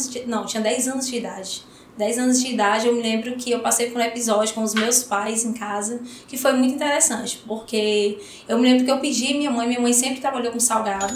[0.00, 1.64] anos de, não, tinha 10 anos de idade.
[1.98, 4.72] 10 anos de idade, eu me lembro que eu passei por um episódio com os
[4.72, 8.18] meus pais em casa, que foi muito interessante, porque
[8.48, 11.14] eu me lembro que eu pedi minha mãe, minha mãe sempre trabalhou com salgado,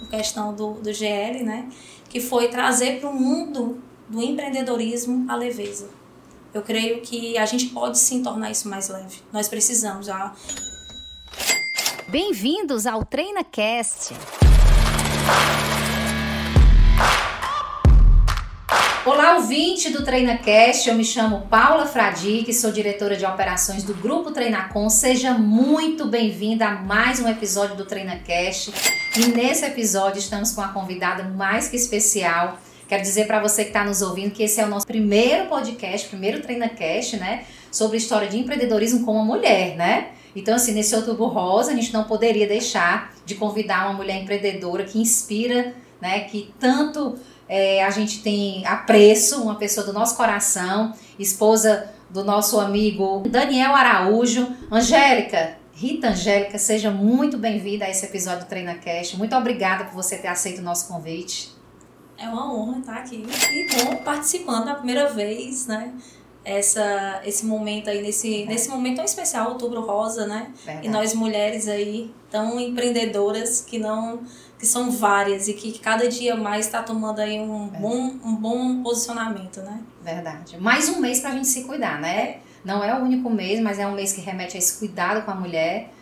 [0.00, 1.68] com questão do, do GL, né?
[2.08, 5.88] Que foi trazer para o mundo do empreendedorismo a leveza.
[6.52, 9.18] Eu creio que a gente pode sim tornar isso mais leve.
[9.32, 10.34] Nós precisamos já.
[12.08, 14.14] Bem-vindos ao TreinaCast.
[19.06, 20.88] Olá, ouvinte do TreinaCast.
[20.88, 24.88] Eu me chamo Paula Fradique, sou diretora de operações do Grupo Treinacom.
[24.88, 28.72] Seja muito bem-vinda a mais um episódio do TreinaCast.
[29.18, 32.58] E nesse episódio estamos com uma convidada mais que especial.
[32.88, 36.08] Quero dizer para você que está nos ouvindo que esse é o nosso primeiro podcast,
[36.08, 37.44] primeiro TreinaCast, né?
[37.70, 40.12] Sobre história de empreendedorismo com uma mulher, né?
[40.34, 44.82] Então, assim, nesse outubro rosa, a gente não poderia deixar de convidar uma mulher empreendedora
[44.82, 46.20] que inspira, né?
[46.20, 52.58] Que tanto é, a gente tem apreço, uma pessoa do nosso coração, esposa do nosso
[52.60, 54.48] amigo Daniel Araújo.
[54.70, 59.14] Angélica, Rita Angélica, seja muito bem-vinda a esse episódio do Treina Cash.
[59.14, 61.52] Muito obrigada por você ter aceito o nosso convite.
[62.16, 65.92] É uma honra estar aqui e bom participando a primeira vez, né?
[66.44, 68.46] Essa, esse momento aí, nesse, é.
[68.46, 70.52] nesse momento tão especial, Outubro Rosa, né?
[70.64, 70.86] Verdade.
[70.86, 74.20] E nós mulheres aí, tão empreendedoras, que não
[74.58, 78.82] que são várias e que cada dia mais está tomando aí um bom, um bom
[78.82, 79.80] posicionamento, né?
[80.02, 80.58] Verdade.
[80.58, 82.38] Mais um mês para a gente se cuidar, né?
[82.64, 85.30] Não é o único mês, mas é um mês que remete a esse cuidado com
[85.30, 85.92] a mulher.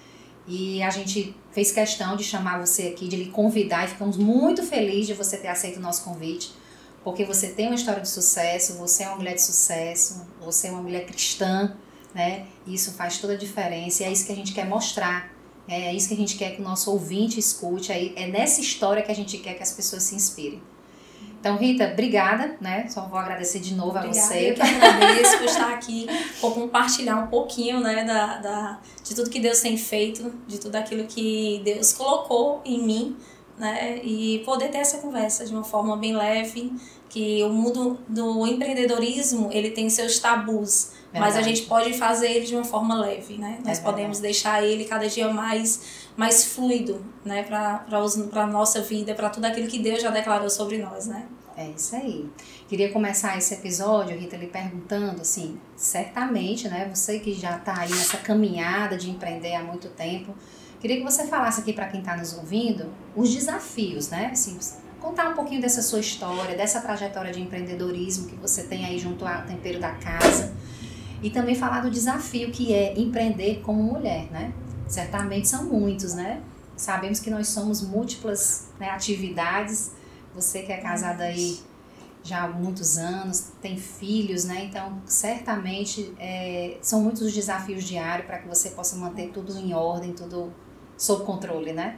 [0.46, 4.62] E a gente fez questão de chamar você aqui, de lhe convidar, e ficamos muito
[4.62, 6.52] felizes de você ter aceito o nosso convite,
[7.04, 10.70] porque você tem uma história de sucesso, você é uma mulher de sucesso, você é
[10.70, 11.76] uma mulher cristã,
[12.14, 12.46] né?
[12.66, 15.32] Isso faz toda a diferença e é isso que a gente quer mostrar.
[15.68, 17.92] É isso que a gente quer que o nosso ouvinte escute.
[17.92, 20.60] É nessa história que a gente quer que as pessoas se inspirem.
[21.42, 22.86] Então, Rita, obrigada, né?
[22.88, 24.50] Só vou agradecer de novo obrigada, a você.
[24.50, 26.06] Eu que agradeço por estar aqui,
[26.40, 30.76] por compartilhar um pouquinho, né, da, da, de tudo que Deus tem feito, de tudo
[30.76, 33.16] aquilo que Deus colocou em mim,
[33.62, 34.00] né?
[34.02, 36.72] E poder ter essa conversa de uma forma bem leve,
[37.08, 41.20] que o mundo do empreendedorismo, ele tem seus tabus, Verdade.
[41.20, 43.60] mas a gente pode fazer ele de uma forma leve, né?
[43.64, 49.14] Nós é podemos deixar ele cada dia mais mais fluido, né, para a nossa vida,
[49.14, 51.26] para tudo aquilo que Deus já declarou sobre nós, né?
[51.56, 52.28] É isso aí.
[52.68, 57.90] Queria começar esse episódio, Rita, lhe perguntando, assim, certamente, né, você que já está aí
[57.90, 60.34] nessa caminhada de empreender há muito tempo,
[60.82, 64.58] queria que você falasse aqui para quem está nos ouvindo os desafios, né, assim,
[65.00, 69.24] contar um pouquinho dessa sua história, dessa trajetória de empreendedorismo que você tem aí junto
[69.24, 70.52] ao tempero da casa
[71.22, 74.52] e também falar do desafio que é empreender como mulher, né?
[74.88, 76.42] Certamente são muitos, né?
[76.76, 79.92] Sabemos que nós somos múltiplas né, atividades.
[80.34, 81.60] Você que é casada aí
[82.24, 84.64] já há muitos anos, tem filhos, né?
[84.64, 89.72] Então, certamente é, são muitos os desafios diários para que você possa manter tudo em
[89.74, 90.52] ordem, tudo
[91.02, 91.96] sob controle, né?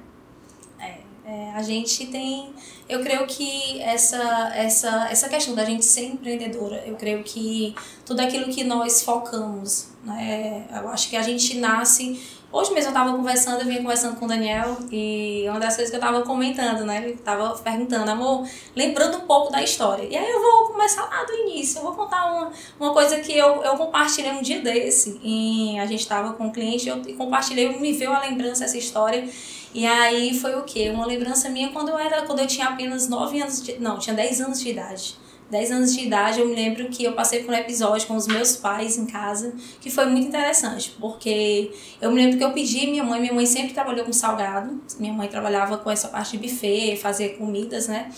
[0.80, 2.54] É, é, a gente tem,
[2.88, 7.74] eu creio que essa, essa, essa questão da gente ser empreendedora, eu creio que
[8.06, 10.66] tudo aquilo que nós focamos, né?
[10.72, 12.18] Eu acho que a gente nasce
[12.54, 15.90] Hoje mesmo eu estava conversando, eu vinha conversando com o Daniel e uma das coisas
[15.90, 16.98] que eu estava comentando, né?
[16.98, 20.04] Ele estava perguntando, amor, lembrando um pouco da história.
[20.04, 23.36] E aí eu vou começar lá do início, eu vou contar uma, uma coisa que
[23.36, 25.20] eu, eu compartilhei um dia desse.
[25.24, 28.78] E a gente estava com um cliente eu, e compartilhei, me veio a lembrança essa
[28.78, 29.28] história.
[29.74, 30.90] E aí foi o quê?
[30.90, 33.80] Uma lembrança minha quando eu era, quando eu tinha apenas 9 anos de.
[33.80, 35.23] Não, tinha 10 anos de idade.
[35.50, 38.26] 10 anos de idade, eu me lembro que eu passei por um episódio com os
[38.26, 42.86] meus pais em casa, que foi muito interessante, porque eu me lembro que eu pedi
[42.86, 46.48] minha mãe, minha mãe sempre trabalhou com salgado, minha mãe trabalhava com essa parte de
[46.48, 48.10] buffet, fazer comidas, né?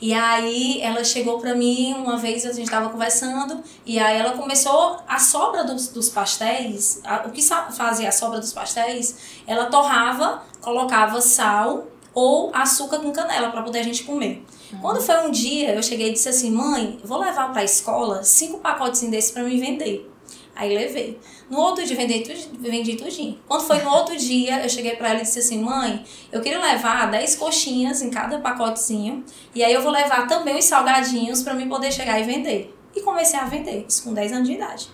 [0.00, 4.32] E aí ela chegou para mim uma vez, a gente estava conversando, e aí ela
[4.32, 9.14] começou a sobra dos, dos pastéis, a, o que fazia a sobra dos pastéis,
[9.46, 14.44] ela torrava, colocava sal ou açúcar com canela para poder a gente comer.
[14.80, 18.22] Quando foi um dia, eu cheguei e disse assim: mãe, vou levar para a escola
[18.22, 20.08] cinco pacotes desses para me vender.
[20.54, 21.18] Aí levei.
[21.48, 22.22] No outro dia, vendi,
[22.58, 23.38] vendi tudinho.
[23.48, 26.60] Quando foi no outro dia, eu cheguei para ela e disse assim: mãe, eu queria
[26.60, 29.24] levar 10 coxinhas em cada pacotezinho.
[29.54, 32.76] E aí eu vou levar também os salgadinhos para me poder chegar e vender.
[32.94, 34.88] E comecei a vender, isso com 10 anos de idade.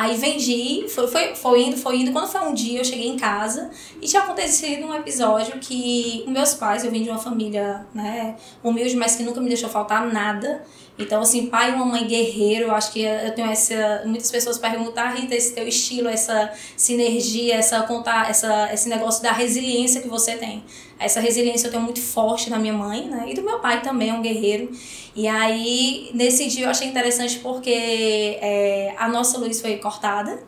[0.00, 2.10] Aí vendi, foi, foi, foi indo, foi indo.
[2.10, 3.70] Quando foi um dia, eu cheguei em casa
[4.00, 8.96] e tinha acontecido um episódio que meus pais, eu vim de uma família, né, humilde,
[8.96, 10.64] mas que nunca me deixou faltar nada.
[11.00, 14.02] Então, assim, pai e uma mãe guerreiro, eu acho que eu tenho essa.
[14.04, 19.22] Muitas pessoas perguntam, ah, Rita, esse teu estilo, essa sinergia, essa contar, essa, esse negócio
[19.22, 20.62] da resiliência que você tem.
[20.98, 23.24] essa resiliência eu tenho muito forte da minha mãe, né?
[23.28, 24.70] E do meu pai também, é um guerreiro.
[25.16, 30.38] E aí, nesse dia eu achei interessante porque é, a nossa luz foi cortada.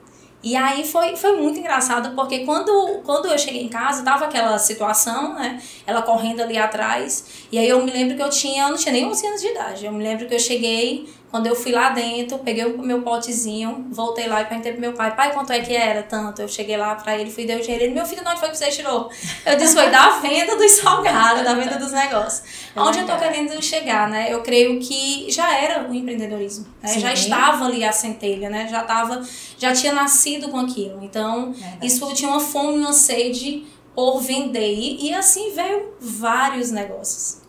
[0.43, 4.59] E aí foi, foi muito engraçado, porque quando, quando eu cheguei em casa, tava aquela
[4.59, 5.63] situação, né?
[5.87, 7.47] Ela correndo ali atrás.
[7.53, 9.47] E aí eu me lembro que eu tinha, eu não tinha nem 11 anos de
[9.49, 9.87] idade.
[9.87, 13.87] Eu me lembro que eu cheguei, quando eu fui lá dentro, peguei o meu potezinho,
[13.91, 16.03] voltei lá e perguntei pro meu pai, pai, quanto é que era?
[16.03, 16.43] Tanto.
[16.43, 17.85] Eu cheguei lá pra ele, fui deu o dinheiro.
[17.85, 19.11] Ele, meu filho, onde foi que você tirou?
[19.47, 22.43] Eu disse, foi da venda dos salgados, da venda dos negócios.
[22.77, 24.31] É Onde eu tô querendo chegar, né?
[24.31, 26.67] Eu creio que já era o empreendedorismo.
[26.83, 27.01] Né?
[27.01, 28.69] Já estava ali a centelha, né?
[28.69, 29.27] Já tava,
[29.57, 31.03] já tinha nascido com aquilo.
[31.03, 31.87] Então, Verdade.
[31.87, 33.65] isso tinha uma fome, uma sede
[33.95, 34.75] por vender.
[34.75, 37.42] E, e assim veio vários negócios.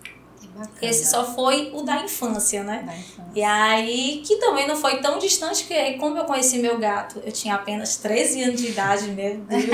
[0.56, 0.78] Bacana.
[0.82, 2.84] Esse só foi o da infância, né?
[2.86, 3.24] Da infância.
[3.36, 7.20] E aí, que também não foi tão distante, que aí, como eu conheci meu gato,
[7.26, 9.66] eu tinha apenas 13 anos de idade, meu Deus.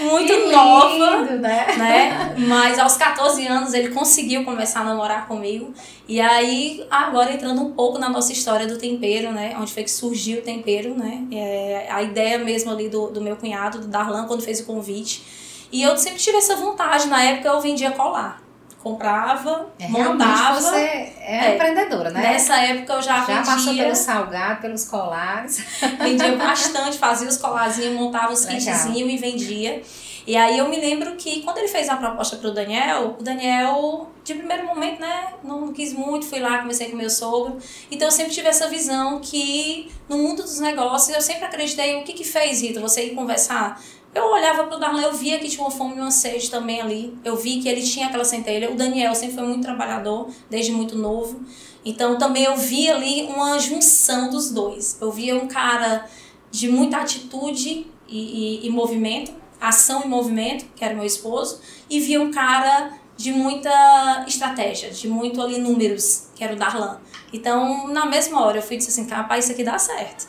[0.00, 1.24] Muito nova.
[1.36, 1.66] Né?
[1.76, 2.34] né?
[2.38, 5.74] Mas aos 14 anos ele conseguiu começar a namorar comigo.
[6.08, 9.54] E aí, agora entrando um pouco na nossa história do tempero, né?
[9.60, 11.26] Onde foi que surgiu o tempero, né?
[11.30, 15.22] É, a ideia mesmo ali do, do meu cunhado, do Darlan, quando fez o convite.
[15.70, 17.06] E eu sempre tive essa vontade.
[17.08, 18.49] Na época eu vendia colar
[18.82, 20.60] comprava, é, montava.
[20.60, 22.20] Você é, é, empreendedora, né?
[22.20, 23.44] Nessa época eu já, já vendia.
[23.44, 25.62] Já passou pelo salgado, pelos colares.
[26.00, 29.82] Vendia bastante, fazia os colarzinhos, montava os kitzinhos e vendia.
[30.26, 33.22] E aí eu me lembro que quando ele fez a proposta para o Daniel, o
[33.22, 37.58] Daniel, de primeiro momento, né, não quis muito, fui lá, comecei com meu sogro.
[37.90, 42.04] Então eu sempre tive essa visão que no mundo dos negócios eu sempre acreditei, o
[42.04, 43.80] que que fez, Rita, você ir conversar
[44.14, 47.16] eu olhava pro Darlan, eu via que tinha uma fome e uma sede também ali.
[47.24, 48.70] Eu vi que ele tinha aquela centelha.
[48.70, 51.40] O Daniel sempre foi muito trabalhador, desde muito novo.
[51.84, 54.98] Então também eu vi ali uma junção dos dois.
[55.00, 56.06] Eu via um cara
[56.50, 62.00] de muita atitude e, e, e movimento, ação e movimento, que era meu esposo, e
[62.00, 66.98] via um cara de muita estratégia, de muito ali números, que era o Darlan.
[67.32, 70.26] Então, na mesma hora, eu fui e assim, rapaz, isso aqui dá certo.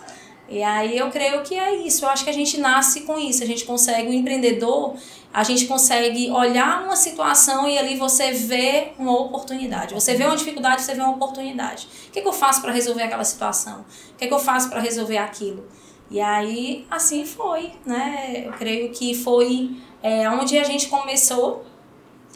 [0.51, 2.03] E aí eu creio que é isso.
[2.03, 3.41] Eu acho que a gente nasce com isso.
[3.41, 4.95] A gente consegue, o empreendedor,
[5.33, 9.93] a gente consegue olhar uma situação e ali você vê uma oportunidade.
[9.93, 11.87] Você vê uma dificuldade, você vê uma oportunidade.
[12.09, 13.85] O que, é que eu faço para resolver aquela situação?
[14.13, 15.65] O que, é que eu faço para resolver aquilo?
[16.09, 18.43] E aí, assim foi, né?
[18.45, 21.65] Eu creio que foi é, onde a gente começou,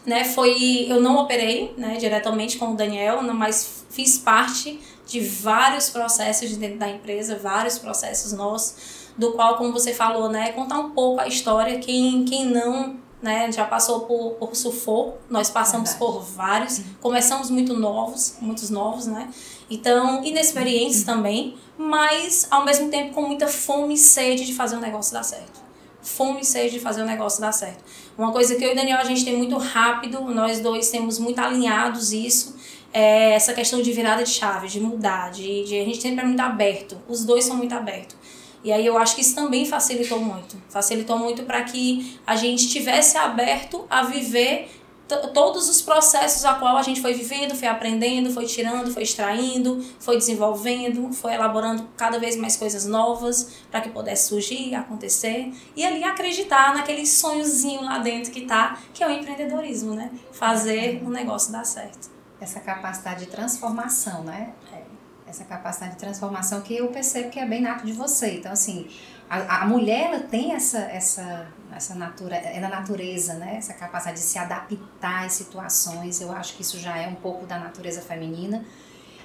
[0.06, 0.24] né?
[0.24, 6.56] Foi, eu não operei, né, diretamente com o Daniel, mas fiz parte de vários processos
[6.58, 11.22] dentro da empresa, vários processos nossos, do qual, como você falou, né, contar um pouco
[11.22, 16.14] a história, quem, quem não né, já passou por, por sufoco, nós passamos Verdade.
[16.14, 19.30] por vários, começamos muito novos, muitos novos, né,
[19.70, 21.06] então, inexperientes uhum.
[21.06, 25.24] também, mas ao mesmo tempo com muita fome e sede de fazer o negócio dar
[25.24, 25.65] certo.
[26.08, 27.84] Fome e sede de fazer o negócio dar certo.
[28.18, 31.20] Uma coisa que eu e o Daniel a gente tem muito rápido, nós dois temos
[31.20, 32.56] muito alinhados isso,
[32.94, 36.26] é essa questão de virada de chave, de mudar, de, de a gente sempre é
[36.26, 38.16] muito aberto, os dois são muito abertos.
[38.64, 40.58] E aí eu acho que isso também facilitou muito.
[40.70, 44.72] Facilitou muito para que a gente tivesse aberto a viver
[45.08, 49.84] todos os processos a qual a gente foi vivendo, foi aprendendo, foi tirando, foi extraindo,
[50.00, 55.86] foi desenvolvendo, foi elaborando cada vez mais coisas novas para que pudesse surgir, acontecer e
[55.86, 60.12] ali acreditar naquele sonhozinho lá dentro que tá, que é o empreendedorismo, né?
[60.32, 64.54] Fazer o negócio dar certo essa capacidade de transformação, né?
[64.72, 64.84] É.
[65.28, 68.38] Essa capacidade de transformação que eu percebo que é bem nato de você.
[68.38, 68.88] Então, assim,
[69.30, 73.56] a, a mulher ela tem essa, essa, essa natura, é natureza, né?
[73.58, 76.22] Essa capacidade de se adaptar às situações.
[76.22, 78.66] Eu acho que isso já é um pouco da natureza feminina.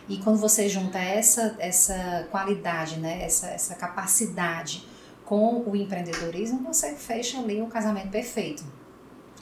[0.09, 3.23] E quando você junta essa, essa qualidade, né?
[3.23, 4.85] essa, essa capacidade
[5.25, 8.65] com o empreendedorismo, você fecha ali o casamento perfeito.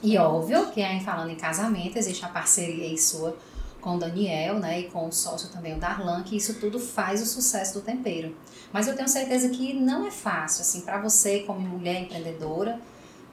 [0.03, 3.35] E óbvio que aí falando em casamento, existe a parceria aí sua
[3.81, 7.21] com o Daniel, né, e com o sócio também, o Darlan, que isso tudo faz
[7.21, 8.35] o sucesso do tempero.
[8.71, 12.79] Mas eu tenho certeza que não é fácil, assim, para você como mulher empreendedora,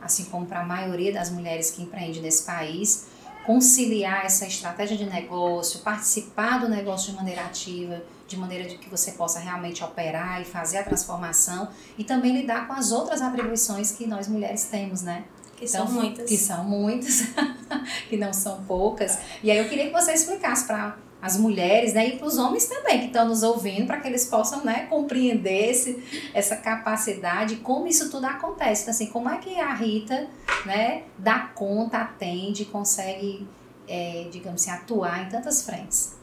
[0.07, 3.07] assim como para a maioria das mulheres que empreendem nesse país,
[3.45, 8.91] conciliar essa estratégia de negócio, participar do negócio de maneira ativa, de maneira de que
[8.91, 13.93] você possa realmente operar e fazer a transformação e também lidar com as outras atribuições
[13.93, 15.25] que nós mulheres temos, né?
[15.57, 16.29] Que então, são muitas.
[16.29, 17.23] Que são muitas,
[18.09, 19.19] que não são poucas.
[19.43, 22.67] E aí eu queria que você explicasse para as mulheres né, e para os homens
[22.67, 27.87] também que estão nos ouvindo, para que eles possam né, compreender esse, essa capacidade, como
[27.87, 28.83] isso tudo acontece.
[28.83, 30.29] Então, assim, como é que a Rita
[30.65, 33.47] né, dá conta, atende, consegue,
[33.89, 36.15] é, digamos assim, atuar em tantas frentes?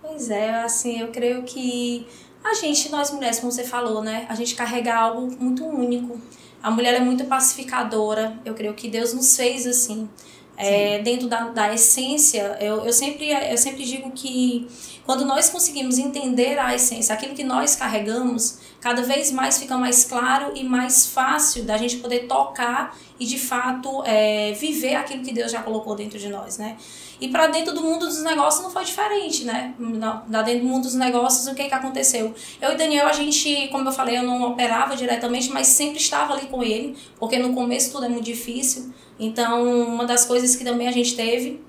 [0.00, 2.06] Pois é, assim, eu creio que
[2.42, 6.18] a gente, nós mulheres, como você falou, né, a gente carrega algo muito único
[6.62, 8.38] a mulher é muito pacificadora.
[8.44, 10.08] Eu creio que Deus nos fez assim.
[10.58, 14.68] É, dentro da, da essência, eu, eu, sempre, eu sempre digo que
[15.06, 20.04] quando nós conseguimos entender a essência, aquilo que nós carregamos, cada vez mais fica mais
[20.04, 25.32] claro e mais fácil da gente poder tocar e de fato é, viver aquilo que
[25.32, 26.76] Deus já colocou dentro de nós, né?
[27.20, 29.74] E para dentro do mundo dos negócios não foi diferente, né?
[30.28, 32.32] Da dentro do mundo dos negócios, o que que aconteceu?
[32.60, 36.34] Eu e Daniel, a gente, como eu falei, eu não operava diretamente, mas sempre estava
[36.34, 38.92] ali com ele, porque no começo tudo é muito difícil.
[39.18, 41.60] Então, uma das coisas que também a gente teve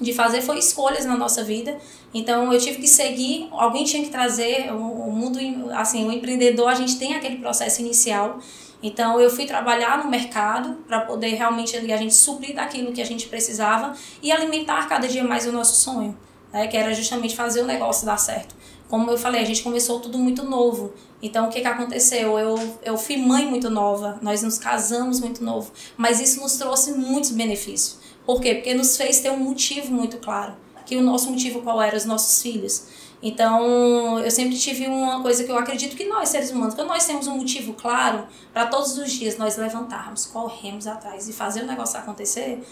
[0.00, 1.78] de fazer foi escolhas na nossa vida.
[2.12, 5.38] Então eu tive que seguir, alguém tinha que trazer o, mundo,
[5.72, 8.38] assim, o empreendedor, a gente tem aquele processo inicial.
[8.82, 13.02] Então eu fui trabalhar no mercado para poder realmente ali a gente suprir daquilo que
[13.02, 16.16] a gente precisava e alimentar cada dia mais o nosso sonho,
[16.52, 18.54] né, que era justamente fazer o negócio dar certo.
[18.88, 20.94] Como eu falei, a gente começou tudo muito novo.
[21.20, 22.38] Então, o que, que aconteceu?
[22.38, 26.92] Eu, eu fui mãe muito nova, nós nos casamos muito novo, mas isso nos trouxe
[26.92, 27.98] muitos benefícios.
[28.28, 28.56] Por quê?
[28.56, 30.54] Porque nos fez ter um motivo muito claro.
[30.84, 31.96] Que o nosso motivo qual era?
[31.96, 32.84] Os nossos filhos.
[33.22, 37.06] Então, eu sempre tive uma coisa que eu acredito que nós, seres humanos, quando nós
[37.06, 41.66] temos um motivo claro, para todos os dias nós levantarmos, corremos atrás e fazer o
[41.66, 42.62] negócio acontecer,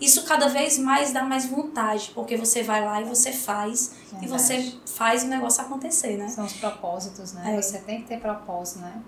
[0.00, 4.24] isso cada vez mais dá mais vontade, porque você vai lá e você faz, Verdade.
[4.24, 6.26] e você faz o negócio acontecer, né?
[6.26, 7.54] São os propósitos, né?
[7.56, 7.62] É.
[7.62, 9.00] Você tem que ter propósito, né?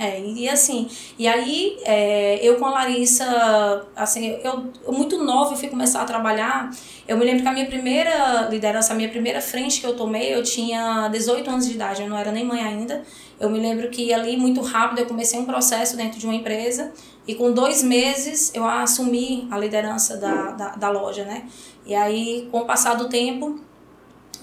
[0.00, 0.88] É, e assim,
[1.18, 6.00] e aí é, eu com a Larissa, assim, eu, eu muito nova eu fui começar
[6.00, 6.70] a trabalhar.
[7.06, 10.34] Eu me lembro que a minha primeira liderança, a minha primeira frente que eu tomei,
[10.34, 13.02] eu tinha 18 anos de idade, eu não era nem mãe ainda.
[13.38, 16.92] Eu me lembro que ali, muito rápido, eu comecei um processo dentro de uma empresa
[17.28, 21.46] e com dois meses eu assumi a liderança da, da, da loja, né?
[21.84, 23.60] E aí, com o passar do tempo,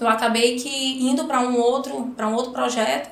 [0.00, 3.10] eu acabei que indo para um outro, para um outro projeto,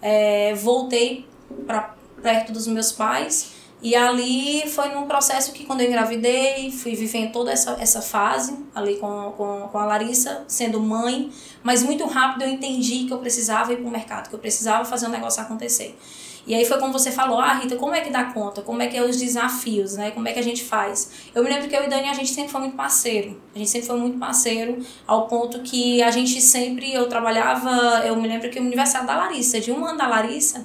[0.00, 1.27] é, voltei
[1.66, 3.58] para perto dos meus pais.
[3.80, 8.58] E ali foi num processo que quando eu engravidei, fui vivendo toda essa, essa fase
[8.74, 11.30] ali com, com, com a Larissa, sendo mãe,
[11.62, 14.84] mas muito rápido eu entendi que eu precisava ir para o mercado, que eu precisava
[14.84, 15.96] fazer o um negócio acontecer.
[16.44, 18.62] E aí foi como você falou, ah, Rita, como é que dá conta?
[18.62, 20.12] Como é que é os desafios, né?
[20.12, 21.10] Como é que a gente faz?
[21.34, 23.38] Eu me lembro que eu e Dani, a gente sempre foi muito parceiro.
[23.54, 28.16] A gente sempre foi muito parceiro, ao ponto que a gente sempre, eu trabalhava, eu
[28.16, 30.64] me lembro que o aniversário da Larissa, de um ano da Larissa,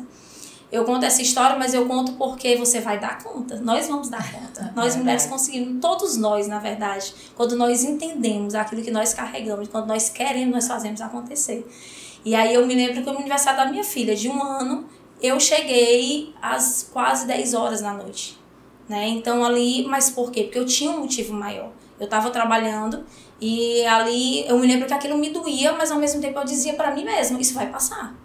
[0.74, 3.62] eu conto essa história, mas eu conto porque você vai dar conta.
[3.62, 4.74] Nós vamos dar conta.
[4.76, 9.86] Nós mulheres conseguimos, todos nós, na verdade, quando nós entendemos aquilo que nós carregamos, quando
[9.86, 11.64] nós queremos, nós fazemos acontecer.
[12.26, 14.86] E aí eu me lembro que no aniversário da minha filha, de um ano,
[15.22, 18.36] eu cheguei às quase 10 horas da noite.
[18.90, 19.10] Né?
[19.10, 20.44] Então ali, mas por quê?
[20.44, 21.70] Porque eu tinha um motivo maior.
[22.00, 23.06] Eu estava trabalhando
[23.40, 26.74] e ali eu me lembro que aquilo me doía, mas ao mesmo tempo eu dizia
[26.74, 28.16] para mim mesma, isso vai passar.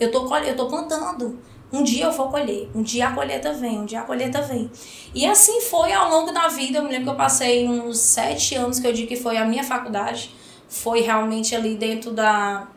[0.00, 1.38] Eu tô, eu tô plantando.
[1.70, 4.70] Um dia eu vou colher, um dia a colheita vem, um dia a colheita vem.
[5.14, 6.78] E assim foi ao longo da vida.
[6.78, 9.44] Eu me lembro que eu passei uns sete anos que eu digo que foi a
[9.44, 10.34] minha faculdade.
[10.66, 12.68] Foi realmente ali dentro da,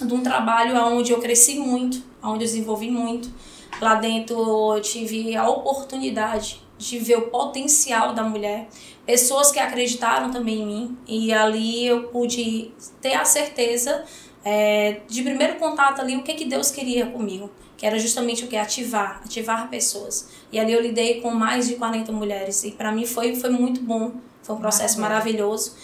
[0.00, 3.30] de um trabalho onde eu cresci muito, onde eu desenvolvi muito.
[3.78, 8.68] Lá dentro eu tive a oportunidade de ver o potencial da mulher,
[9.04, 10.98] pessoas que acreditaram também em mim.
[11.06, 14.04] E ali eu pude ter a certeza
[14.42, 17.50] é, de primeiro contato ali o que, que Deus queria comigo
[17.82, 18.56] que era justamente o que?
[18.56, 20.28] Ativar, ativar pessoas.
[20.52, 23.80] E ali eu lidei com mais de 40 mulheres e para mim foi, foi muito
[23.82, 25.74] bom, foi um processo maravilhoso.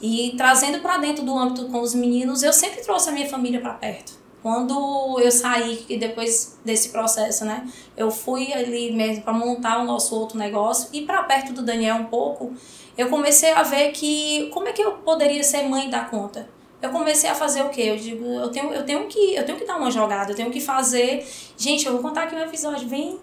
[0.00, 3.60] E trazendo para dentro do âmbito com os meninos, eu sempre trouxe a minha família
[3.60, 4.12] para perto.
[4.40, 9.84] Quando eu saí e depois desse processo, né, eu fui ali mesmo para montar o
[9.84, 12.52] nosso outro negócio e para perto do Daniel um pouco,
[12.96, 16.48] eu comecei a ver que como é que eu poderia ser mãe da conta
[16.80, 17.82] eu comecei a fazer o quê?
[17.82, 20.50] Eu digo, eu tenho, eu tenho que, eu tenho que dar uma jogada, eu tenho
[20.50, 21.26] que fazer.
[21.56, 23.18] Gente, eu vou contar aqui um episódio bem.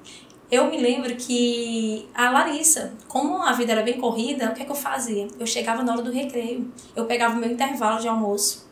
[0.52, 4.66] Eu me lembro que a Larissa, como a vida era bem corrida, o que é
[4.66, 5.28] que eu fazia?
[5.40, 8.68] Eu chegava na hora do recreio, eu pegava o meu intervalo de almoço,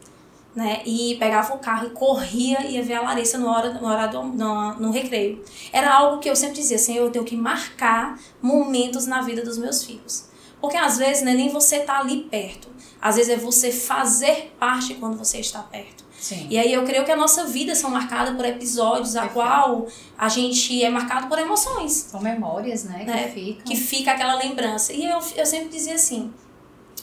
[0.56, 0.84] né?
[0.86, 4.06] E pegava o carro e corria e ia ver a Larissa no hora, no, hora
[4.08, 5.44] do, no, no recreio.
[5.72, 9.58] Era algo que eu sempre dizia assim, eu tenho que marcar momentos na vida dos
[9.58, 10.32] meus filhos.
[10.63, 12.70] Porque às vezes né, nem você tá ali perto.
[13.01, 16.05] Às vezes é você fazer parte quando você está perto.
[16.17, 16.48] Sim.
[16.50, 20.29] E aí eu creio que a nossa vida são marcadas por episódios a qual a
[20.29, 21.91] gente é marcado por emoções.
[21.91, 23.03] São memórias, né?
[23.03, 23.24] né?
[23.25, 23.63] Que, ficam.
[23.65, 24.93] que fica aquela lembrança.
[24.93, 26.34] E eu, eu sempre dizia assim,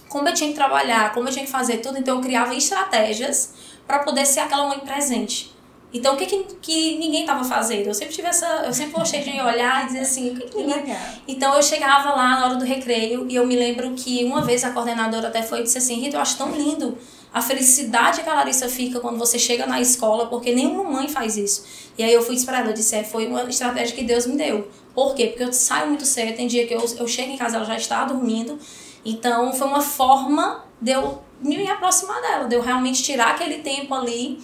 [0.09, 3.53] como eu tinha que trabalhar, como eu tinha que fazer tudo, então eu criava estratégias
[3.87, 5.55] para poder ser aquela mãe presente.
[5.93, 7.89] Então, o que, que, que ninguém estava fazendo?
[7.89, 8.47] Eu sempre tive essa.
[8.65, 10.97] Eu sempre gostei de olhar e dizer assim, o que, que ninguém.
[11.27, 14.63] Então, eu chegava lá na hora do recreio e eu me lembro que uma vez
[14.63, 16.97] a coordenadora até foi e disse assim: Rita, eu acho tão lindo
[17.33, 21.37] a felicidade que a Larissa fica quando você chega na escola, porque nenhuma mãe faz
[21.37, 21.65] isso.
[21.97, 24.37] E aí eu fui esperar ela, eu disse: é, foi uma estratégia que Deus me
[24.37, 24.69] deu.
[24.95, 25.29] Por quê?
[25.29, 27.77] Porque eu saio muito cedo, tem dia que eu, eu chego em casa, ela já
[27.77, 28.59] está dormindo.
[29.05, 33.95] Então foi uma forma de eu me aproximar dela, de eu realmente tirar aquele tempo
[33.95, 34.41] ali.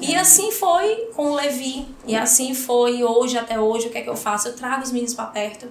[0.00, 3.88] E assim foi com o Levi, e assim foi hoje até hoje.
[3.88, 4.48] O que é que eu faço?
[4.48, 5.68] Eu trago os meninos para perto.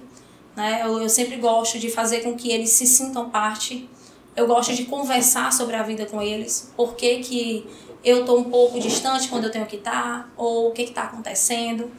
[0.56, 0.82] Né?
[0.84, 3.88] Eu, eu sempre gosto de fazer com que eles se sintam parte.
[4.34, 6.72] Eu gosto de conversar sobre a vida com eles.
[6.76, 7.66] Por que, que
[8.04, 9.92] eu estou um pouco distante quando eu tenho que estar?
[9.92, 11.90] Tá, ou o que está acontecendo?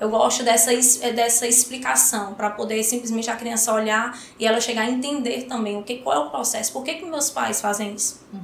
[0.00, 0.70] Eu gosto dessa,
[1.12, 5.82] dessa explicação para poder simplesmente a criança olhar e ela chegar a entender também o
[5.82, 8.24] que, qual é o processo, por que, que meus pais fazem isso.
[8.32, 8.40] Uhum.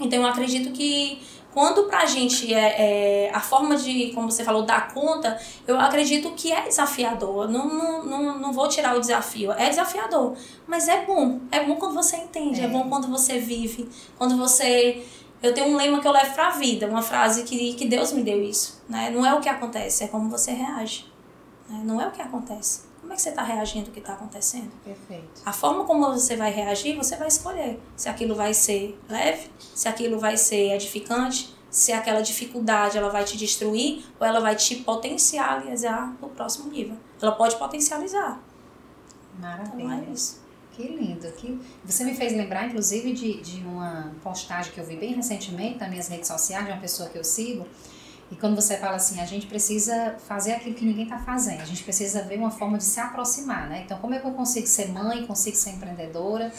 [0.00, 1.20] Então eu acredito que
[1.56, 6.32] quando pra gente é, é, a forma de, como você falou, dar conta, eu acredito
[6.32, 7.48] que é desafiador.
[7.48, 9.50] Não, não, não, não vou tirar o desafio.
[9.52, 10.36] É desafiador.
[10.66, 11.40] Mas é bom.
[11.50, 12.60] É bom quando você entende.
[12.60, 13.88] É, é bom quando você vive.
[14.18, 15.02] Quando você
[15.42, 18.12] eu tenho um lema que eu levo para a vida, uma frase que, que Deus
[18.12, 18.82] me deu isso.
[18.86, 19.08] Né?
[19.08, 21.10] Não é o que acontece, é como você reage.
[21.70, 21.80] Né?
[21.86, 22.82] Não é o que acontece.
[23.06, 24.68] Como é que você está reagindo ao que está acontecendo?
[24.84, 25.40] Perfeito.
[25.44, 27.80] A forma como você vai reagir, você vai escolher.
[27.96, 33.22] Se aquilo vai ser leve, se aquilo vai ser edificante, se aquela dificuldade ela vai
[33.22, 36.96] te destruir ou ela vai te potencializar no próximo nível.
[37.22, 38.42] Ela pode potencializar.
[39.38, 39.84] Maravilha.
[39.84, 40.42] Então é isso.
[40.72, 41.30] Que lindo.
[41.30, 41.60] Que...
[41.84, 45.88] Você me fez lembrar, inclusive, de, de uma postagem que eu vi bem recentemente nas
[45.88, 47.68] minhas redes sociais, de uma pessoa que eu sigo.
[48.30, 51.64] E quando você fala assim, a gente precisa fazer aquilo que ninguém está fazendo, a
[51.64, 53.82] gente precisa ver uma forma de se aproximar, né?
[53.84, 56.52] Então, como é que eu consigo ser mãe, consigo ser empreendedora?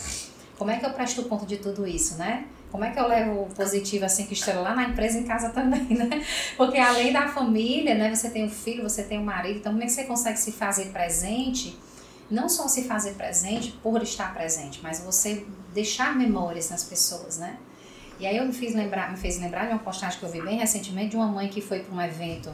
[0.58, 2.46] Como é que eu presto conta de tudo isso, né?
[2.72, 5.88] Como é que eu levo positivo assim que estou lá na empresa em casa também,
[5.90, 6.26] né?
[6.56, 9.84] Porque além da família, né, você tem o filho, você tem o marido, então como
[9.84, 11.78] é que você consegue se fazer presente
[12.30, 17.58] não só se fazer presente por estar presente, mas você deixar memórias nas pessoas, né?
[18.20, 20.42] E aí eu me fiz lembrar, me fez lembrar de uma postagem que eu vi
[20.42, 22.52] bem recentemente de uma mãe que foi para um evento,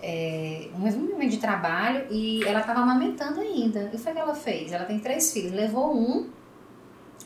[0.00, 3.90] é, um evento de trabalho e ela estava amamentando ainda.
[3.92, 4.72] E o que ela fez?
[4.72, 6.30] Ela tem três filhos, levou um,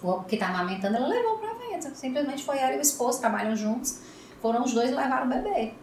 [0.03, 1.95] o que está amamentando, ela levou para o evento.
[1.95, 4.01] Simplesmente foi ela e o esposo, trabalham juntos,
[4.41, 5.75] foram os dois e levaram o bebê.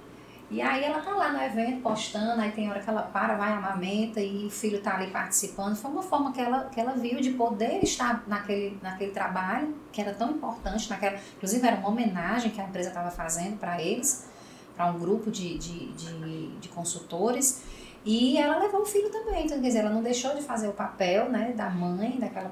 [0.53, 3.53] E aí ela tá lá no evento postando, aí tem hora que ela para, vai,
[3.53, 5.75] amamenta e o filho tá ali participando.
[5.75, 9.99] Foi uma forma que ela, que ela viu de poder estar naquele, naquele trabalho que
[9.99, 14.29] era tão importante, naquela, inclusive era uma homenagem que a empresa estava fazendo para eles,
[14.75, 17.63] para um grupo de, de, de, de, consultores.
[18.05, 20.73] E ela levou o filho também, então quer dizer, ela não deixou de fazer o
[20.73, 22.51] papel né, da mãe, daquela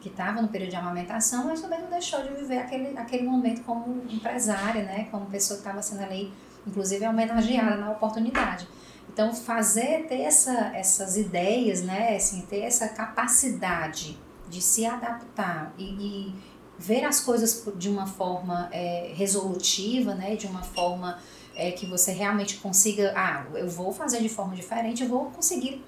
[0.00, 3.62] que estava no período de amamentação, mas também não deixou de viver aquele, aquele momento
[3.64, 6.32] como empresária, né, como pessoa que estava sendo ali
[6.68, 8.68] inclusive é homenageada na oportunidade.
[9.10, 14.16] Então, fazer, ter essa, essas ideias, né, assim, ter essa capacidade
[14.48, 16.34] de se adaptar e, e
[16.78, 21.18] ver as coisas de uma forma é, resolutiva, né, de uma forma
[21.56, 25.84] é, que você realmente consiga, ah, eu vou fazer de forma diferente, eu vou conseguir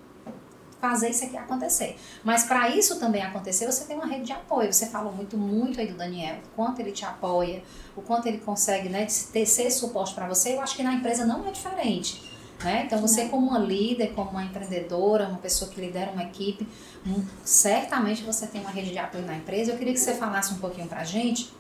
[0.80, 1.96] fazer isso aqui acontecer.
[2.24, 4.72] Mas para isso também acontecer, você tem uma rede de apoio.
[4.72, 7.62] Você falou muito, muito aí do Daniel, o quanto ele te apoia,
[7.96, 10.54] o quanto ele consegue né, ter, ser suporte para você.
[10.54, 12.30] Eu acho que na empresa não é diferente.
[12.64, 12.84] Né?
[12.84, 16.68] Então, você, como uma líder, como uma empreendedora, uma pessoa que lidera uma equipe,
[17.06, 19.72] um, certamente você tem uma rede de apoio na empresa.
[19.72, 21.50] Eu queria que você falasse um pouquinho para a gente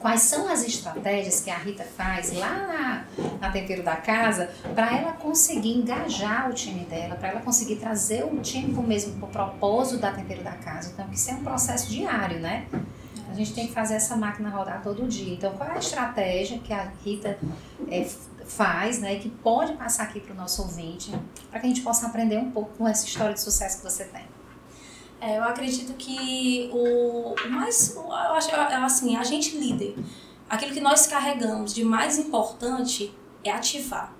[0.00, 4.96] quais são as estratégias que a Rita faz lá na, na Tempero da Casa para
[4.96, 9.26] ela conseguir engajar o time dela, para ela conseguir trazer o time para o mesmo
[9.28, 10.90] propósito da Tempero da Casa.
[10.92, 12.66] Então, que isso é um processo diário, né?
[13.30, 15.34] A gente tem que fazer essa máquina rodar todo dia.
[15.34, 17.38] Então, qual é a estratégia que a Rita
[17.88, 18.08] é,
[18.46, 21.12] faz, né, que pode passar aqui para o nosso ouvinte,
[21.50, 24.04] para que a gente possa aprender um pouco com essa história de sucesso que você
[24.04, 24.24] tem?
[25.20, 29.94] É, eu acredito que o, o mais, eu acho, assim, a gente líder,
[30.48, 34.14] aquilo que nós carregamos de mais importante é ativar.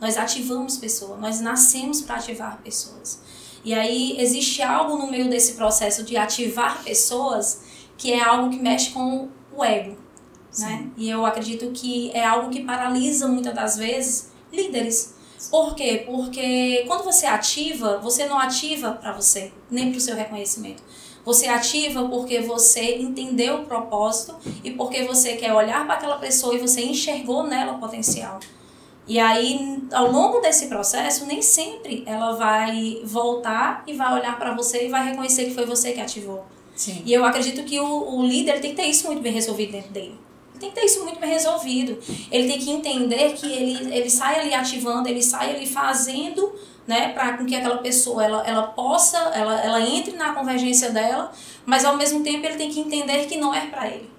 [0.00, 3.20] Nós ativamos pessoas, nós nascemos para ativar pessoas.
[3.64, 7.62] E aí existe algo no meio desse processo de ativar pessoas
[7.96, 9.96] que é algo que mexe com o ego,
[10.58, 10.90] né?
[10.96, 15.14] E eu acredito que é algo que paralisa muitas das vezes líderes
[15.50, 16.02] por quê?
[16.06, 20.82] Porque quando você ativa, você não ativa para você, nem para o seu reconhecimento.
[21.24, 26.54] Você ativa porque você entendeu o propósito e porque você quer olhar para aquela pessoa
[26.54, 28.38] e você enxergou nela o potencial.
[29.06, 34.54] E aí, ao longo desse processo, nem sempre ela vai voltar e vai olhar para
[34.54, 36.44] você e vai reconhecer que foi você que ativou.
[36.74, 37.02] Sim.
[37.04, 39.90] E eu acredito que o, o líder tem que ter isso muito bem resolvido dentro
[39.90, 40.18] dele
[40.64, 41.98] tem que ter isso muito bem resolvido.
[42.30, 46.52] Ele tem que entender que ele, ele sai ali ativando, ele sai ali fazendo,
[46.86, 51.32] né, para que aquela pessoa ela, ela possa, ela, ela entre na convergência dela,
[51.64, 54.10] mas ao mesmo tempo ele tem que entender que não é para ele.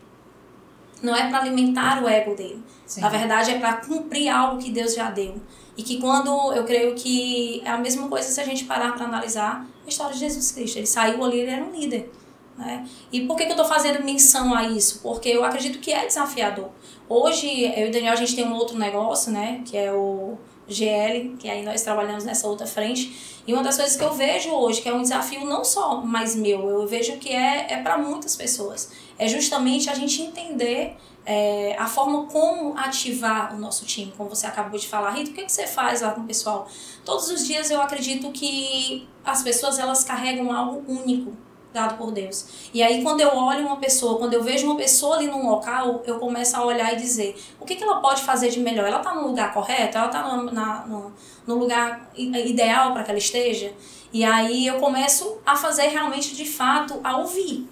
[1.02, 2.64] Não é para alimentar o ego dele.
[2.86, 3.02] Sim.
[3.02, 5.36] Na verdade, é para cumprir algo que Deus já deu.
[5.78, 9.06] E que quando eu creio que é a mesma coisa se a gente parar para
[9.06, 10.78] analisar a história de Jesus Cristo.
[10.78, 12.12] Ele saiu ali, ele era um líder.
[12.58, 12.88] Né?
[13.12, 15.00] E por que, que eu estou fazendo menção a isso?
[15.02, 16.70] Porque eu acredito que é desafiador.
[17.08, 19.62] Hoje, eu e o Daniel, a gente tem um outro negócio, né?
[19.66, 20.38] Que é o
[20.68, 23.42] GL, que aí nós trabalhamos nessa outra frente.
[23.46, 26.36] E uma das coisas que eu vejo hoje, que é um desafio não só mais
[26.36, 28.92] meu, eu vejo que é, é para muitas pessoas.
[29.20, 34.48] É justamente a gente entender é, a forma como ativar o nosso time, como você
[34.48, 35.12] acabou de falar.
[35.12, 36.68] Rita, o que, que você faz lá com o pessoal?
[37.04, 41.34] Todos os dias eu acredito que as pessoas elas carregam algo único
[41.76, 42.70] dado por Deus.
[42.74, 46.02] E aí, quando eu olho uma pessoa, quando eu vejo uma pessoa ali num local,
[46.06, 48.88] eu começo a olhar e dizer: o que, que ela pode fazer de melhor?
[48.88, 49.98] Ela está no lugar correto?
[49.98, 51.14] Ela está no, no,
[51.46, 53.74] no lugar ideal para que ela esteja?
[54.12, 57.70] E aí eu começo a fazer realmente, de fato, a ouvir.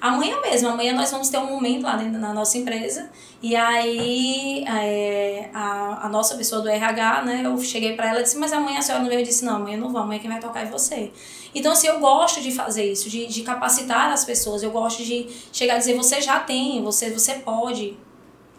[0.00, 3.10] Amanhã mesmo, amanhã nós vamos ter um momento lá dentro da nossa empresa.
[3.42, 8.22] E aí é, a, a nossa pessoa do RH, né, eu cheguei para ela e
[8.22, 9.20] disse, mas amanhã a senhora não veio?
[9.20, 11.12] Eu disse, não, amanhã não vou, amanhã quem vai tocar é você.
[11.54, 14.62] Então, assim, eu gosto de fazer isso, de, de capacitar as pessoas.
[14.62, 17.96] Eu gosto de chegar e dizer, você já tem, você, você pode.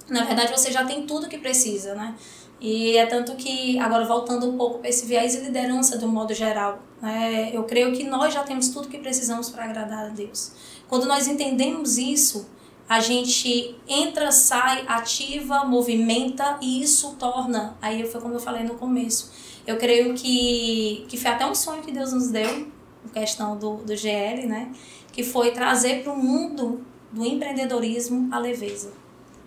[0.09, 2.15] Na verdade, você já tem tudo que precisa, né?
[2.59, 6.33] E é tanto que, agora voltando um pouco para esse viés de liderança do modo
[6.33, 7.51] geral, né?
[7.53, 10.53] eu creio que nós já temos tudo que precisamos para agradar a Deus.
[10.87, 12.47] Quando nós entendemos isso,
[12.87, 18.75] a gente entra, sai, ativa, movimenta e isso torna, aí foi como eu falei no
[18.75, 19.31] começo,
[19.65, 22.67] eu creio que, que foi até um sonho que Deus nos deu,
[23.13, 24.71] questão do, do GL, né?
[25.11, 28.93] Que foi trazer para o mundo do empreendedorismo a leveza.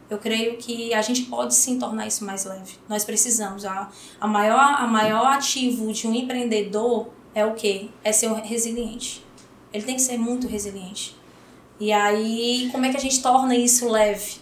[0.08, 2.74] Eu creio que a gente pode sim tornar isso mais leve.
[2.88, 3.64] Nós precisamos.
[3.64, 7.88] A, a, maior, a maior ativo de um empreendedor é o quê?
[8.02, 9.24] É ser resiliente.
[9.72, 11.16] Ele tem que ser muito resiliente.
[11.80, 14.38] E aí, como é que a gente torna isso leve?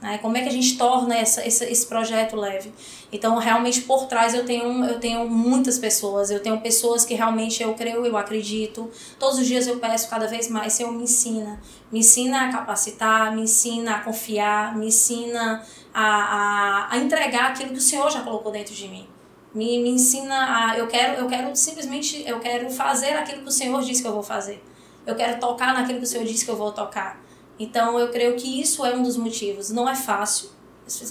[0.00, 0.18] Né?
[0.18, 2.72] Como é que a gente torna essa, esse, esse projeto leve?
[3.10, 6.30] Então, realmente, por trás eu tenho, eu tenho muitas pessoas.
[6.30, 8.88] Eu tenho pessoas que realmente eu creio, eu acredito.
[9.18, 11.60] Todos os dias eu peço cada vez mais, Senhor, me ensina.
[11.90, 17.70] Me ensina a capacitar, me ensina a confiar, me ensina a, a, a entregar aquilo
[17.70, 19.08] que o Senhor já colocou dentro de mim.
[19.52, 20.78] Me, me ensina a...
[20.78, 24.12] Eu quero, eu quero simplesmente, eu quero fazer aquilo que o Senhor disse que eu
[24.12, 24.62] vou fazer.
[25.06, 27.22] Eu quero tocar naquilo que o Senhor disse que eu vou tocar.
[27.58, 29.70] Então, eu creio que isso é um dos motivos.
[29.70, 30.50] Não é fácil.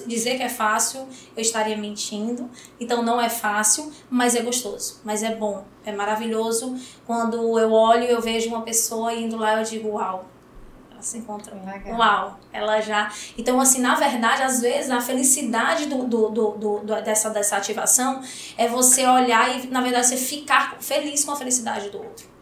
[0.06, 2.50] Dizer que é fácil, eu estaria mentindo.
[2.80, 5.00] Então, não é fácil, mas é gostoso.
[5.04, 5.66] Mas é bom.
[5.86, 6.76] É maravilhoso.
[7.06, 10.26] Quando eu olho, eu vejo uma pessoa indo lá, eu digo, uau.
[10.92, 11.56] Ela se encontra.
[11.56, 11.98] Legal.
[11.98, 12.40] Uau.
[12.52, 13.12] Ela já...
[13.38, 18.22] Então, assim, na verdade, às vezes, a felicidade do, do, do, do, dessa, dessa ativação
[18.58, 22.33] é você olhar e, na verdade, você ficar feliz com a felicidade do outro.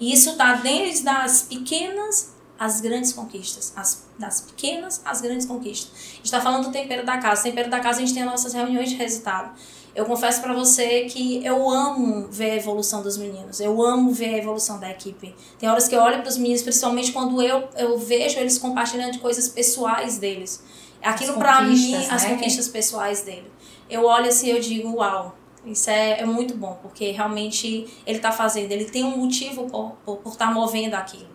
[0.00, 5.90] E isso tá desde as pequenas às grandes conquistas, as, das pequenas às grandes conquistas.
[5.94, 7.40] A gente está falando do tempero da casa.
[7.40, 9.50] O tempero da casa a gente tem as nossas reuniões de resultado.
[9.94, 13.60] Eu confesso para você que eu amo ver a evolução dos meninos.
[13.60, 15.34] Eu amo ver a evolução da equipe.
[15.58, 19.12] Tem horas que eu olho para os meninos, principalmente quando eu, eu vejo eles compartilhando
[19.12, 20.62] de coisas pessoais deles.
[21.02, 22.08] Aquilo para mim, né?
[22.10, 23.50] as conquistas pessoais dele.
[23.88, 28.32] Eu olho assim eu digo, uau, isso é, é muito bom, porque realmente ele está
[28.32, 29.68] fazendo, ele tem um motivo
[30.04, 31.30] por estar tá movendo aquilo.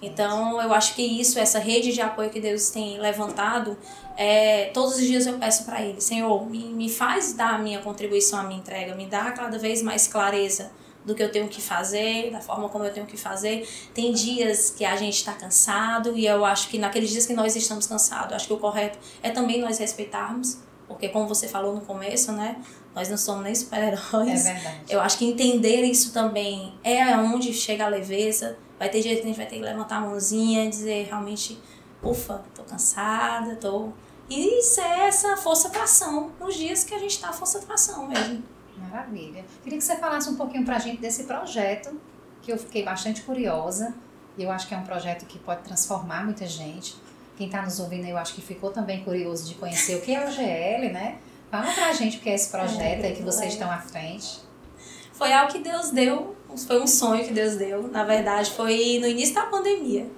[0.00, 3.76] Então, eu acho que isso, essa rede de apoio que Deus tem levantado,
[4.16, 7.80] é, todos os dias eu peço para Ele, Senhor, me, me faz dar a minha
[7.80, 10.70] contribuição, a minha entrega, me dá cada vez mais clareza
[11.04, 13.66] do que eu tenho que fazer, da forma como eu tenho que fazer.
[13.94, 17.56] Tem dias que a gente está cansado e eu acho que naqueles dias que nós
[17.56, 20.58] estamos cansados, acho que o correto é também nós respeitarmos,
[20.88, 22.60] porque como você falou no começo, né,
[22.94, 24.46] nós não somos nem super-heróis.
[24.46, 24.80] É verdade.
[24.88, 28.58] Eu acho que entender isso também é onde chega a leveza.
[28.78, 31.60] Vai ter dia que a gente vai ter que levantar a mãozinha e dizer realmente,
[32.02, 33.90] ufa, tô cansada, tô.
[34.30, 38.42] E isso é essa força-tração nos dias que a gente tá força-tração mesmo.
[38.76, 39.44] Maravilha.
[39.62, 41.98] Queria que você falasse um pouquinho pra gente desse projeto,
[42.42, 43.94] que eu fiquei bastante curiosa.
[44.36, 46.96] E eu acho que é um projeto que pode transformar muita gente.
[47.38, 50.26] Quem está nos ouvindo, eu acho que ficou também curioso de conhecer o que é
[50.26, 51.18] o GL, né?
[51.48, 54.40] Fala pra gente o que é esse projeto é, aí que vocês estão à frente.
[55.12, 56.34] Foi algo que Deus deu,
[56.66, 57.86] foi um sonho que Deus deu.
[57.88, 60.10] Na verdade, foi no início da pandemia.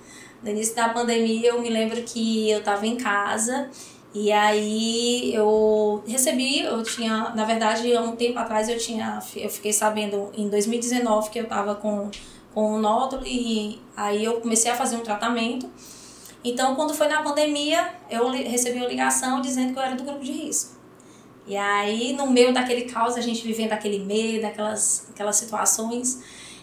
[0.43, 3.69] No início da pandemia, eu me lembro que eu estava em casa
[4.15, 9.51] e aí eu recebi, eu tinha, na verdade, há um tempo atrás eu tinha, eu
[9.51, 12.11] fiquei sabendo em 2019 que eu estava com
[12.55, 15.69] com um nódulo e aí eu comecei a fazer um tratamento.
[16.43, 20.25] Então, quando foi na pandemia, eu recebi uma ligação dizendo que eu era do grupo
[20.25, 20.81] de risco.
[21.47, 26.23] E aí, no meio daquele caos, a gente vivendo aquele medo, aquelas, aquelas situações.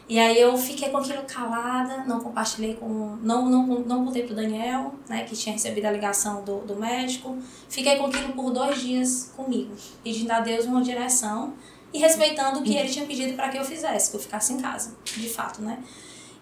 [0.09, 3.17] E aí eu fiquei com aquilo calada, não compartilhei com.
[3.21, 7.37] Não, não, não contei pro Daniel, né, que tinha recebido a ligação do, do médico.
[7.67, 11.53] Fiquei com aquilo por dois dias comigo, pedindo a Deus uma direção
[11.93, 14.61] e respeitando o que ele tinha pedido para que eu fizesse, que eu ficasse em
[14.61, 15.79] casa, de fato, né?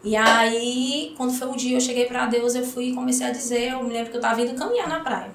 [0.06, 3.32] E aí, quando foi o dia, eu cheguei para Deus, eu fui e comecei a
[3.32, 5.34] dizer, eu me lembro que eu estava indo caminhar na praia.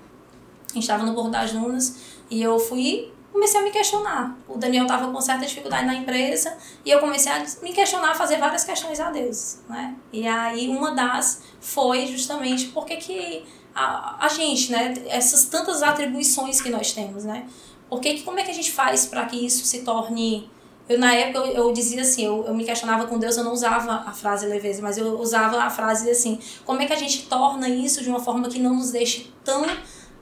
[0.70, 1.96] A gente estava no Bordo das Dunas
[2.30, 4.36] e eu fui comecei a me questionar.
[4.48, 8.14] O Daniel estava com certa dificuldade na empresa e eu comecei a me questionar, a
[8.14, 9.96] fazer várias questões a Deus, né?
[10.12, 16.60] E aí uma das foi justamente porque que a, a gente, né, essas tantas atribuições
[16.60, 17.46] que nós temos, né?
[17.88, 20.48] Porque como é que a gente faz para que isso se torne
[20.90, 23.52] eu, na época, eu, eu dizia assim, eu, eu me questionava com Deus, eu não
[23.52, 27.28] usava a frase leveza, mas eu usava a frase assim, como é que a gente
[27.28, 29.64] torna isso de uma forma que não nos deixe tão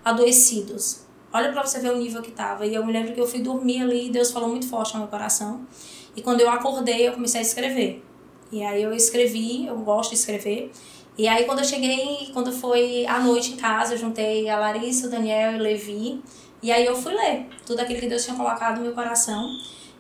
[0.05, 1.07] adoecidos?
[1.33, 2.67] Olha para você ver o nível que tava.
[2.67, 5.01] E eu me lembro que eu fui dormir ali e Deus falou muito forte no
[5.01, 5.67] meu coração.
[6.15, 8.05] E quando eu acordei, eu comecei a escrever.
[8.53, 10.71] E aí eu escrevi, eu gosto de escrever.
[11.17, 15.07] E aí quando eu cheguei, quando foi à noite em casa, eu juntei a Larissa,
[15.07, 16.23] o Daniel e o Levi.
[16.63, 19.49] E aí eu fui ler tudo aquilo que Deus tinha colocado no meu coração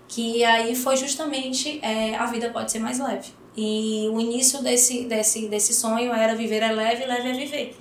[0.09, 3.31] que aí foi justamente é, a vida pode ser mais leve.
[3.57, 7.79] E o início desse, desse, desse sonho era viver é leve, leve é viver.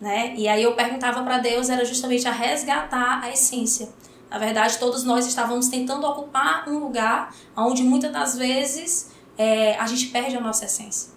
[0.00, 0.34] Né?
[0.36, 3.90] E aí eu perguntava para Deus, era justamente a resgatar a essência.
[4.30, 9.86] Na verdade, todos nós estávamos tentando ocupar um lugar onde muitas das vezes é, a
[9.86, 11.10] gente perde a nossa essência.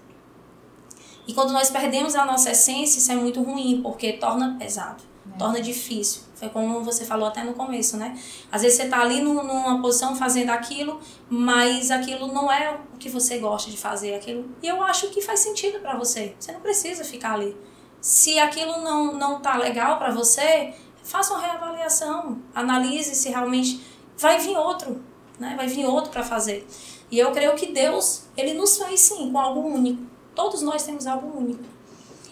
[1.26, 5.04] E quando nós perdemos a nossa essência, isso é muito ruim, porque torna pesado.
[5.38, 6.22] Torna difícil.
[6.36, 8.19] Foi como você falou até no começo, né?
[8.52, 13.10] Às vezes você tá ali numa posição fazendo aquilo, mas aquilo não é o que
[13.10, 14.15] você gosta de fazer.
[14.15, 16.36] aquilo E eu acho que faz sentido para você.
[16.39, 17.56] Você não precisa ficar ali.
[18.02, 22.39] Se aquilo não, não tá legal para você, faça uma reavaliação.
[22.54, 23.82] Analise se realmente
[24.17, 25.02] vai vir outro,
[25.39, 25.54] né?
[25.56, 26.67] Vai vir outro para fazer.
[27.10, 30.04] E eu creio que Deus, ele nos fez sim com algo único.
[30.36, 31.63] Todos nós temos algo único.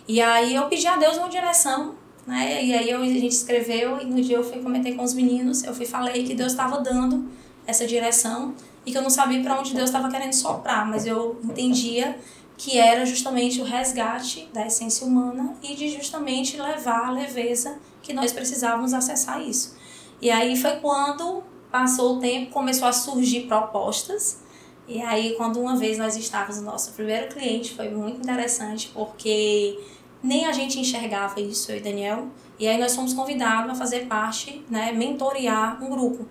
[0.07, 2.63] E aí eu pedi a Deus uma direção né?
[2.63, 5.63] E aí eu, a gente escreveu e no dia eu fui comentei com os meninos,
[5.63, 7.29] eu fui falei que Deus estava dando
[7.65, 8.53] essa direção
[8.85, 12.17] e que eu não sabia para onde Deus estava querendo soprar, mas eu entendia
[12.57, 18.13] que era justamente o resgate da essência humana e de justamente levar a leveza que
[18.13, 19.75] nós precisávamos acessar isso.
[20.21, 24.41] E aí foi quando passou o tempo, começou a surgir propostas.
[24.87, 29.79] E aí, quando uma vez nós estávamos no nosso primeiro cliente, foi muito interessante, porque
[30.23, 32.27] nem a gente enxergava isso, eu e Daniel.
[32.59, 36.27] E aí nós fomos convidados a fazer parte, né, mentorear um grupo.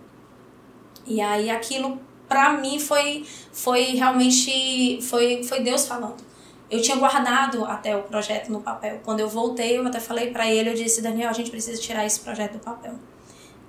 [1.06, 1.98] E aí aquilo
[2.28, 6.30] para mim foi foi realmente foi foi Deus falando.
[6.70, 9.00] Eu tinha guardado até o projeto no papel.
[9.04, 12.06] Quando eu voltei, eu até falei para ele, eu disse, Daniel, a gente precisa tirar
[12.06, 12.94] esse projeto do papel.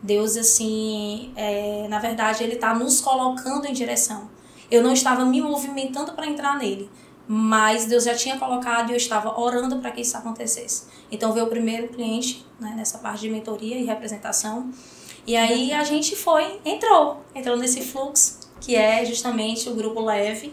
[0.04, 4.30] Deus, assim, é, na verdade, ele está nos colocando em direção.
[4.70, 6.92] Eu não estava me movimentando para entrar nele,
[7.34, 10.84] mas Deus já tinha colocado e eu estava orando para que isso acontecesse.
[11.10, 14.70] Então veio o primeiro cliente né, nessa parte de mentoria e representação.
[15.26, 20.52] E aí a gente foi, entrou, entrou nesse fluxo que é justamente o grupo leve,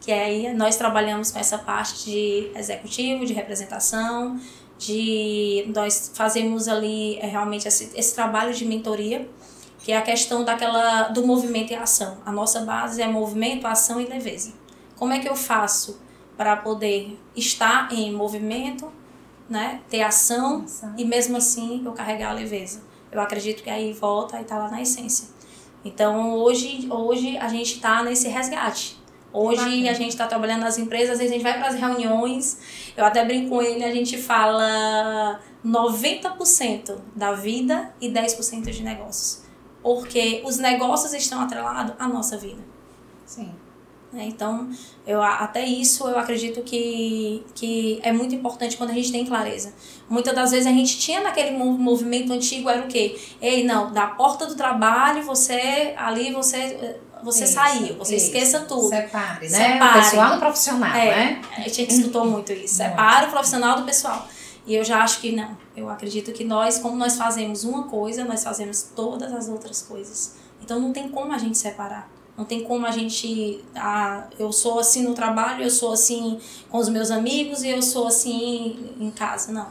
[0.00, 4.38] que é aí nós trabalhamos com essa parte de executivo, de representação,
[4.78, 9.28] de nós fazemos ali é, realmente esse, esse trabalho de mentoria,
[9.80, 12.18] que é a questão daquela do movimento e ação.
[12.24, 14.52] A nossa base é movimento, ação e leveza.
[14.96, 15.98] Como é que eu faço
[16.40, 18.90] para poder estar em movimento,
[19.46, 20.94] né, ter ação Nossa.
[20.96, 22.80] e mesmo assim eu carregar a leveza.
[23.12, 25.28] Eu acredito que aí volta e está lá na essência.
[25.84, 28.98] Então hoje, hoje a gente está nesse resgate.
[29.30, 32.58] Hoje a gente está trabalhando nas empresas, às vezes a gente vai para as reuniões,
[32.96, 39.42] eu até brinco com ele, a gente fala 90% da vida e 10% de negócios.
[39.82, 42.64] Porque os negócios estão atrelados à nossa vida.
[43.26, 43.52] Sim.
[44.12, 44.24] Né?
[44.26, 44.68] Então,
[45.06, 49.72] eu, até isso eu acredito que, que é muito importante quando a gente tem clareza.
[50.08, 53.16] Muitas das vezes a gente tinha naquele movimento antigo, era o quê?
[53.40, 58.26] Ei, não, da porta do trabalho, você ali você você isso, saiu, você isso.
[58.26, 58.88] esqueça tudo.
[58.88, 59.72] Separe, né?
[59.72, 59.98] Separe.
[59.98, 61.42] O pessoal do profissional, é, né?
[61.58, 62.76] A gente escutou muito isso.
[62.76, 64.26] Separe o profissional do pessoal.
[64.66, 65.56] E eu já acho que não.
[65.76, 70.36] Eu acredito que nós, como nós fazemos uma coisa, nós fazemos todas as outras coisas.
[70.62, 72.08] Então não tem como a gente separar.
[72.40, 73.62] Não tem como a gente.
[73.76, 77.82] Ah, eu sou assim no trabalho, eu sou assim com os meus amigos e eu
[77.82, 79.52] sou assim em casa.
[79.52, 79.66] Não.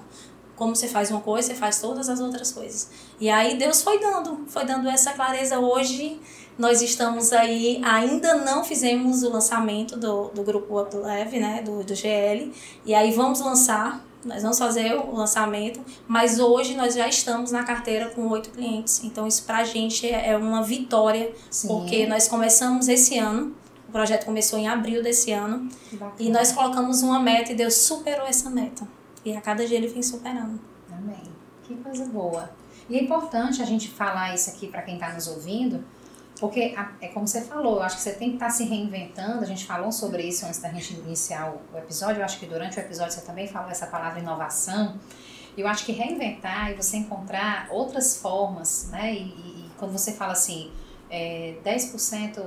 [0.55, 2.91] Como você faz uma coisa, você faz todas as outras coisas.
[3.19, 5.57] E aí Deus foi dando, foi dando essa clareza.
[5.57, 6.19] Hoje
[6.59, 11.83] nós estamos aí, ainda não fizemos o lançamento do, do grupo Up Leve, né, do,
[11.83, 12.53] do GL.
[12.85, 17.63] E aí vamos lançar nós vamos fazer o lançamento, mas hoje nós já estamos na
[17.63, 19.01] carteira com oito clientes.
[19.03, 21.67] Então, isso para a gente é uma vitória, Sim.
[21.67, 23.55] porque nós começamos esse ano,
[23.87, 25.69] o projeto começou em abril desse ano,
[26.19, 28.87] e nós colocamos uma meta e Deus superou essa meta.
[29.23, 30.59] E a cada dia ele vem superando.
[30.91, 31.23] Amém.
[31.63, 32.49] Que coisa boa.
[32.89, 35.83] E é importante a gente falar isso aqui para quem está nos ouvindo,
[36.39, 39.43] Porque é como você falou, eu acho que você tem que estar tá se reinventando.
[39.43, 42.21] A gente falou sobre isso antes da gente iniciar o episódio.
[42.21, 44.97] Eu acho que durante o episódio você também falou essa palavra inovação.
[45.57, 49.13] Eu acho que reinventar e você encontrar outras formas, né?
[49.13, 50.71] E, e quando você fala assim,
[51.09, 52.41] é, 10%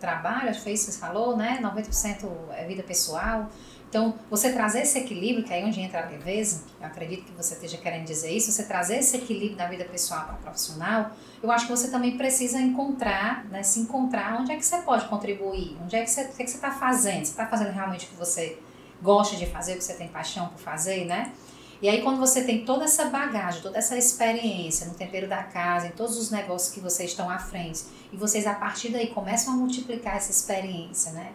[0.00, 1.58] trabalho, acho que foi isso que você falou, né?
[1.60, 3.50] 90% é vida pessoal.
[3.88, 7.54] Então, você trazer esse equilíbrio, que é onde entra a leveza, eu acredito que você
[7.54, 11.66] esteja querendo dizer isso, você trazer esse equilíbrio da vida pessoal para profissional, eu acho
[11.66, 15.96] que você também precisa encontrar, né, se encontrar onde é que você pode contribuir, onde
[15.96, 18.08] é que você, o que, é que você está fazendo, você está fazendo realmente o
[18.10, 18.58] que você
[19.00, 21.32] gosta de fazer, o que você tem paixão por fazer, né?
[21.80, 25.86] E aí, quando você tem toda essa bagagem, toda essa experiência no tempero da casa,
[25.86, 29.54] em todos os negócios que vocês estão à frente, e vocês a partir daí começam
[29.54, 31.32] a multiplicar essa experiência, né?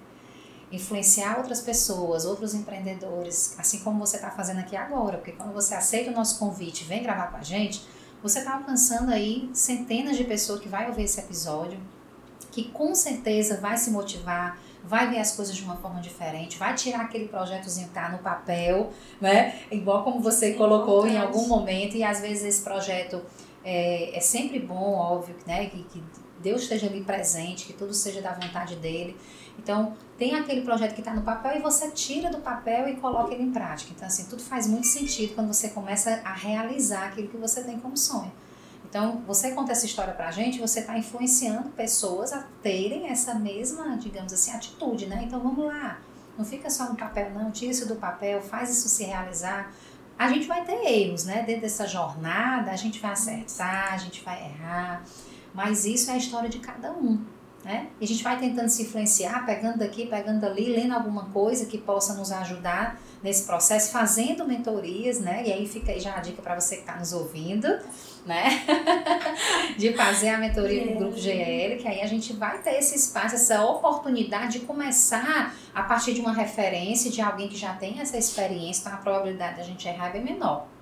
[0.74, 5.76] Influenciar outras pessoas, outros empreendedores, assim como você está fazendo aqui agora, porque quando você
[5.76, 7.86] aceita o nosso convite e vem gravar com a gente,
[8.24, 11.78] você está alcançando aí centenas de pessoas que vai ouvir esse episódio,
[12.52, 16.74] que com certeza vai se motivar, vai ver as coisas de uma forma diferente, vai
[16.74, 19.60] tirar aquele projetozinho que tá no papel, né?
[19.72, 23.22] Igual como você colocou em algum momento, e às vezes esse projeto
[23.64, 25.68] é, é sempre bom, óbvio, né?
[25.68, 26.04] Que, que
[26.42, 29.16] Deus esteja ali presente, que tudo seja da vontade dele.
[29.58, 33.34] Então, tem aquele projeto que está no papel e você tira do papel e coloca
[33.34, 33.92] ele em prática.
[33.96, 37.80] Então, assim, tudo faz muito sentido quando você começa a realizar aquilo que você tem
[37.80, 38.32] como sonho.
[38.90, 43.98] Então, você conta essa história pra gente, você está influenciando pessoas a terem essa mesma,
[43.98, 45.24] digamos assim, atitude, né?
[45.24, 46.00] Então, vamos lá.
[46.38, 47.52] Não fica só no papel, não.
[47.52, 49.72] Tira isso do papel, faz isso se realizar.
[50.18, 51.44] A gente vai ter erros, né?
[51.44, 55.04] Dentro dessa jornada, a gente vai acertar, a gente vai errar.
[55.54, 57.20] Mas isso é a história de cada um.
[57.64, 57.88] Né?
[58.00, 61.78] E a gente vai tentando se influenciar, pegando daqui, pegando dali, lendo alguma coisa que
[61.78, 65.44] possa nos ajudar nesse processo, fazendo mentorias, né?
[65.46, 67.68] E aí fica aí já a dica para você que está nos ouvindo,
[68.26, 68.44] né?
[69.80, 73.36] de fazer a mentoria do Grupo GL, que aí a gente vai ter esse espaço,
[73.36, 78.18] essa oportunidade de começar a partir de uma referência de alguém que já tem essa
[78.18, 80.73] experiência, então a probabilidade da gente errar é bem menor.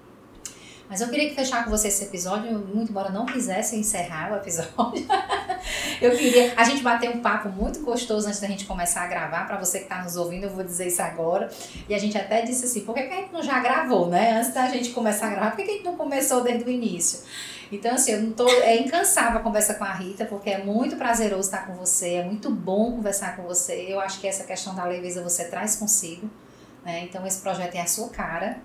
[0.92, 5.08] Mas eu queria fechar com você esse episódio, muito embora não quisesse encerrar o episódio.
[6.02, 6.54] eu queria.
[6.58, 9.48] A gente bateu um papo muito gostoso antes da gente começar a gravar.
[9.48, 11.50] Para você que está nos ouvindo, eu vou dizer isso agora.
[11.88, 14.34] E a gente até disse assim: por que, que a gente não já gravou, né?
[14.34, 16.70] Antes da gente começar a gravar, por que, que a gente não começou desde o
[16.70, 17.22] início?
[17.72, 18.46] Então, assim, eu não tô.
[18.50, 22.26] É incansável a conversa com a Rita, porque é muito prazeroso estar com você, é
[22.26, 23.86] muito bom conversar com você.
[23.88, 26.30] Eu acho que essa questão da leveza você traz consigo.
[26.84, 27.06] Né?
[27.06, 28.58] Então, esse projeto é a sua cara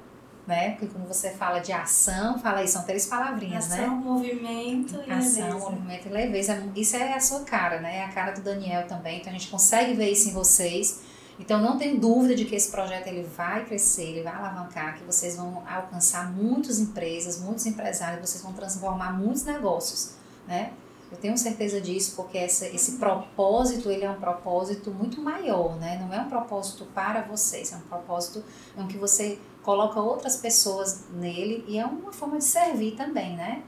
[0.47, 0.71] né?
[0.71, 3.85] Porque quando você fala de ação, fala aí, são três palavrinhas, ação, né?
[3.85, 5.59] Ação, movimento e ação, leveza.
[5.59, 6.63] movimento e leveza.
[6.77, 7.99] Isso é a sua cara, né?
[7.99, 9.19] É a cara do Daniel também.
[9.19, 11.01] Então a gente consegue ver isso em vocês.
[11.39, 15.05] Então não tem dúvida de que esse projeto ele vai crescer, ele vai alavancar, que
[15.05, 20.15] vocês vão alcançar muitas empresas, muitos empresários, vocês vão transformar muitos negócios,
[20.47, 20.73] né?
[21.11, 25.99] Eu tenho certeza disso porque essa, esse propósito ele é um propósito muito maior, né?
[26.01, 28.43] Não é um propósito para vocês, é um propósito
[28.77, 33.64] em que você coloca outras pessoas nele e é uma forma de servir também, né?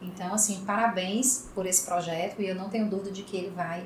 [0.00, 3.84] Então, assim, parabéns por esse projeto e eu não tenho dúvida de que ele vai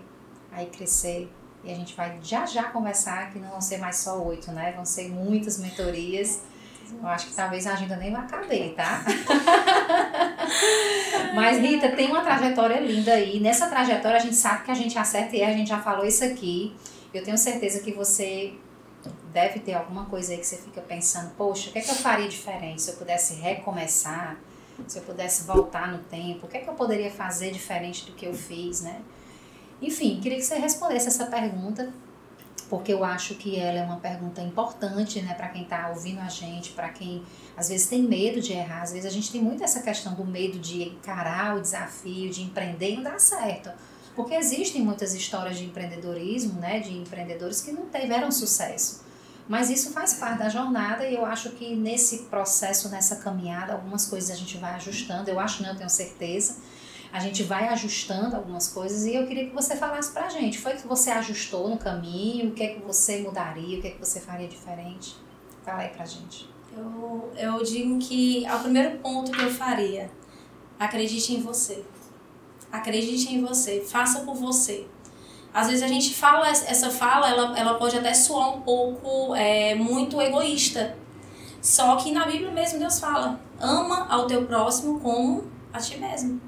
[0.53, 1.33] aí crescer
[1.65, 4.73] e a gente vai já já conversar que não vão ser mais só oito, né?
[4.73, 6.43] Vão ser muitas mentorias.
[6.93, 9.03] Eu acho que talvez a agenda nem vai caber, tá?
[11.35, 13.41] Mas, Rita, tem uma trajetória linda aí.
[13.41, 16.25] Nessa trajetória a gente sabe que a gente acerta e a gente já falou isso
[16.25, 16.75] aqui.
[17.13, 18.53] Eu tenho certeza que você
[19.33, 21.95] deve ter alguma coisa aí que você fica pensando, poxa, o que é que eu
[21.95, 24.37] faria diferente se eu pudesse recomeçar,
[24.87, 28.13] se eu pudesse voltar no tempo, o que é que eu poderia fazer diferente do
[28.13, 29.01] que eu fiz, né?
[29.81, 31.93] Enfim, queria que você respondesse essa pergunta,
[32.69, 36.29] porque eu acho que ela é uma pergunta importante, né, para quem está ouvindo a
[36.29, 37.23] gente, para quem
[37.57, 40.25] às vezes tem medo de errar, às vezes a gente tem muito essa questão do
[40.25, 43.71] medo de encarar o desafio, de empreender e não dar certo.
[44.19, 49.05] Porque existem muitas histórias de empreendedorismo, né, de empreendedores que não tiveram sucesso.
[49.49, 54.07] Mas isso faz parte da jornada e eu acho que nesse processo, nessa caminhada, algumas
[54.07, 55.31] coisas a gente vai ajustando.
[55.31, 56.57] Eu acho, não, eu tenho certeza.
[57.13, 60.59] A gente vai ajustando algumas coisas e eu queria que você falasse pra gente.
[60.59, 62.49] Foi que você ajustou no caminho?
[62.49, 63.79] O que é que você mudaria?
[63.79, 65.15] O que é que você faria diferente?
[65.65, 66.51] Fala aí pra gente.
[66.77, 70.11] Eu, eu digo que é o primeiro ponto que eu faria.
[70.77, 71.85] Acredite em você.
[72.71, 73.81] Acredite em você.
[73.81, 74.87] Faça por você
[75.53, 79.75] às vezes a gente fala, essa fala, ela, ela pode até soar um pouco é,
[79.75, 80.97] muito egoísta.
[81.61, 86.41] Só que na Bíblia mesmo Deus fala: ama ao teu próximo como a ti mesmo.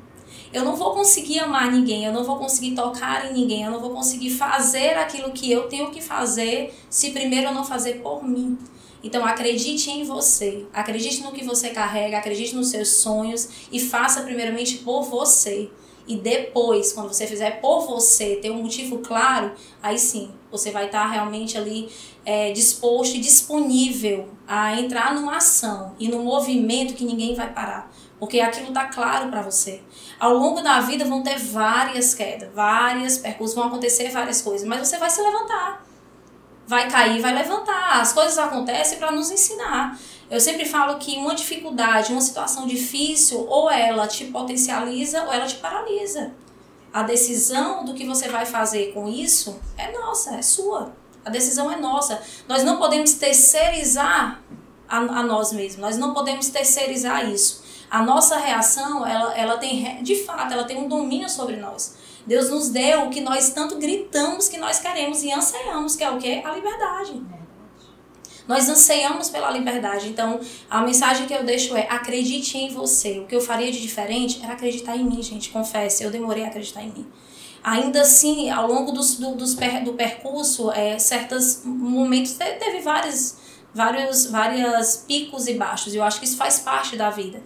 [0.52, 3.80] Eu não vou conseguir amar ninguém, eu não vou conseguir tocar em ninguém, eu não
[3.80, 8.22] vou conseguir fazer aquilo que eu tenho que fazer se primeiro eu não fazer por
[8.22, 8.58] mim.
[9.02, 14.22] Então acredite em você, acredite no que você carrega, acredite nos seus sonhos e faça
[14.22, 15.70] primeiramente por você.
[16.10, 20.86] E depois, quando você fizer por você, ter um motivo claro, aí sim, você vai
[20.86, 21.88] estar tá realmente ali
[22.24, 27.92] é, disposto e disponível a entrar numa ação e num movimento que ninguém vai parar.
[28.18, 29.82] Porque aquilo está claro para você.
[30.18, 34.88] Ao longo da vida vão ter várias quedas, várias percursos, vão acontecer várias coisas, mas
[34.88, 35.89] você vai se levantar.
[36.70, 38.00] Vai cair, vai levantar.
[38.00, 39.98] As coisas acontecem para nos ensinar.
[40.30, 45.48] Eu sempre falo que uma dificuldade, uma situação difícil, ou ela te potencializa ou ela
[45.48, 46.32] te paralisa.
[46.92, 50.92] A decisão do que você vai fazer com isso é nossa, é sua.
[51.24, 52.22] A decisão é nossa.
[52.46, 54.40] Nós não podemos terceirizar
[54.88, 55.80] a, a nós mesmos.
[55.80, 57.64] Nós não podemos terceirizar isso.
[57.90, 61.96] A nossa reação, ela, ela tem, de fato, ela tem um domínio sobre nós.
[62.26, 66.10] Deus nos deu o que nós tanto gritamos que nós queremos e anseiamos, que é
[66.10, 66.42] o quê?
[66.44, 67.20] A liberdade.
[68.46, 70.08] Nós anseiamos pela liberdade.
[70.08, 73.20] Então, a mensagem que eu deixo é: acredite em você.
[73.20, 75.50] O que eu faria de diferente era acreditar em mim, gente.
[75.50, 77.06] Confesse, eu demorei a acreditar em mim.
[77.62, 83.36] Ainda assim, ao longo dos, do, dos per, do percurso, é, certos momentos, teve vários,
[83.74, 85.94] vários, vários picos e baixos.
[85.94, 87.42] Eu acho que isso faz parte da vida.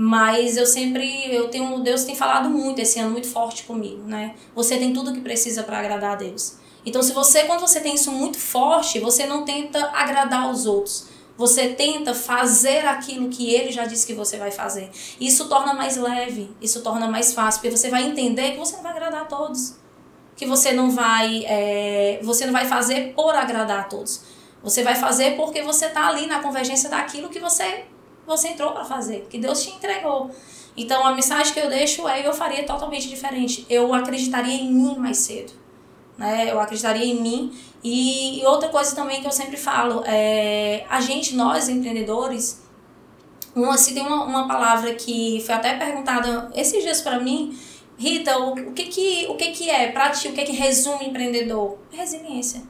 [0.00, 4.36] Mas eu sempre, eu tenho, Deus tem falado muito esse ano, muito forte comigo, né?
[4.54, 6.54] Você tem tudo que precisa para agradar a Deus.
[6.86, 11.08] Então, se você, quando você tem isso muito forte, você não tenta agradar aos outros.
[11.36, 14.88] Você tenta fazer aquilo que ele já disse que você vai fazer.
[15.20, 18.84] Isso torna mais leve, isso torna mais fácil, porque você vai entender que você não
[18.84, 19.78] vai agradar a todos.
[20.36, 24.20] Que você não vai, é, você não vai fazer por agradar a todos.
[24.62, 27.84] Você vai fazer porque você está ali na convergência daquilo que você,
[28.28, 30.30] você entrou para fazer, que Deus te entregou.
[30.76, 33.66] Então a mensagem que eu deixo é: eu faria totalmente diferente.
[33.68, 35.52] Eu acreditaria em mim mais cedo
[36.18, 36.50] né?
[36.50, 37.56] Eu acreditaria em mim.
[37.82, 42.60] E, e outra coisa também que eu sempre falo, é, a gente, nós empreendedores,
[43.54, 47.56] uma, se tem uma, uma palavra que foi até perguntada esses dias para mim,
[47.96, 51.06] Rita, o, o, que que, o que que é para ti, o que que resume
[51.06, 51.78] empreendedor?
[51.90, 52.62] Resiliência.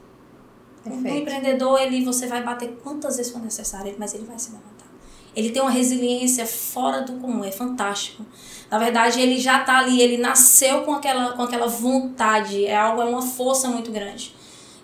[0.84, 1.06] Perfeito.
[1.06, 4.87] O empreendedor, ele, você vai bater quantas vezes for necessário, mas ele vai se levantar.
[5.34, 8.24] Ele tem uma resiliência fora do comum, é fantástico.
[8.70, 13.00] Na verdade, ele já está ali, ele nasceu com aquela, com aquela vontade, é algo,
[13.00, 14.34] é uma força muito grande.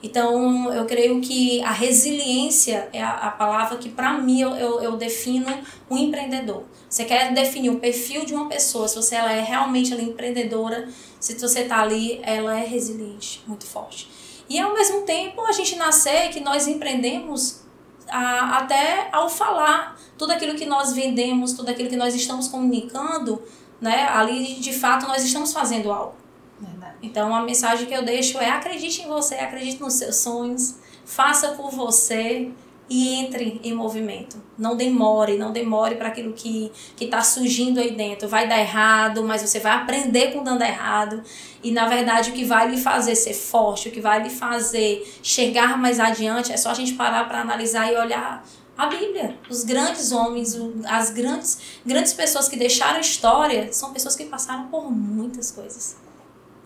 [0.04, 4.82] Então, eu creio que a resiliência é a, a palavra que, para mim, eu, eu,
[4.82, 5.46] eu, defino
[5.90, 6.64] um empreendedor.
[6.90, 10.04] Você quer definir o perfil de uma pessoa, se você ela é realmente ela é
[10.04, 10.88] empreendedora,
[11.18, 14.10] se você está ali, ela é resiliente, muito forte.
[14.46, 17.62] E, ao mesmo tempo, a gente nascer que nós empreendemos
[18.06, 23.42] a, até ao falar tudo aquilo que nós vendemos, tudo aquilo que nós estamos comunicando,
[23.80, 24.08] né?
[24.08, 26.14] Ali de fato nós estamos fazendo algo.
[26.60, 26.94] Verdade.
[27.02, 31.52] Então a mensagem que eu deixo é acredite em você, acredite nos seus sonhos, faça
[31.52, 32.52] por você
[32.88, 34.36] e entre em movimento.
[34.58, 38.28] Não demore, não demore para aquilo que está surgindo aí dentro.
[38.28, 41.22] Vai dar errado, mas você vai aprender com dando errado.
[41.62, 45.02] E na verdade, o que vai lhe fazer ser forte, o que vai lhe fazer
[45.22, 48.44] chegar mais adiante, é só a gente parar para analisar e olhar
[48.76, 49.38] a Bíblia.
[49.48, 50.56] Os grandes homens,
[50.86, 55.96] as grandes, grandes pessoas que deixaram história são pessoas que passaram por muitas coisas.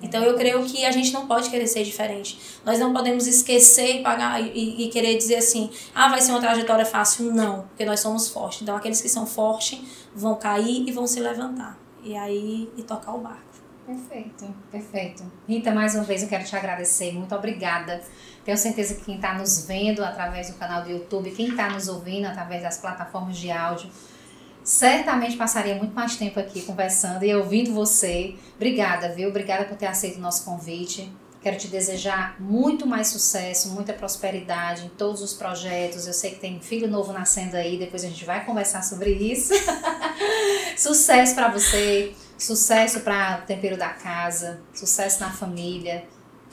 [0.01, 2.39] Então eu creio que a gente não pode querer ser diferente.
[2.65, 6.41] Nós não podemos esquecer e pagar e, e, querer dizer assim, ah, vai ser uma
[6.41, 7.33] trajetória fácil.
[7.33, 8.63] Não, porque nós somos fortes.
[8.63, 9.81] Então aqueles que são fortes
[10.15, 11.77] vão cair e vão se levantar.
[12.03, 13.48] E aí e tocar o barco.
[13.89, 15.33] Perfeito, perfeito.
[15.49, 17.11] Rita, mais uma vez eu quero te agradecer.
[17.15, 18.03] Muito obrigada.
[18.45, 21.89] Tenho certeza que quem está nos vendo através do canal do YouTube, quem está nos
[21.89, 23.89] ouvindo através das plataformas de áudio,
[24.63, 28.35] certamente passaria muito mais tempo aqui conversando e ouvindo você.
[28.57, 29.31] Obrigada, viu?
[29.31, 31.11] Obrigada por ter aceito o nosso convite.
[31.41, 36.07] Quero te desejar muito mais sucesso, muita prosperidade em todos os projetos.
[36.07, 39.55] Eu sei que tem filho novo nascendo aí, depois a gente vai conversar sobre isso.
[40.77, 46.05] sucesso para você, sucesso para o tempero da casa, sucesso na família,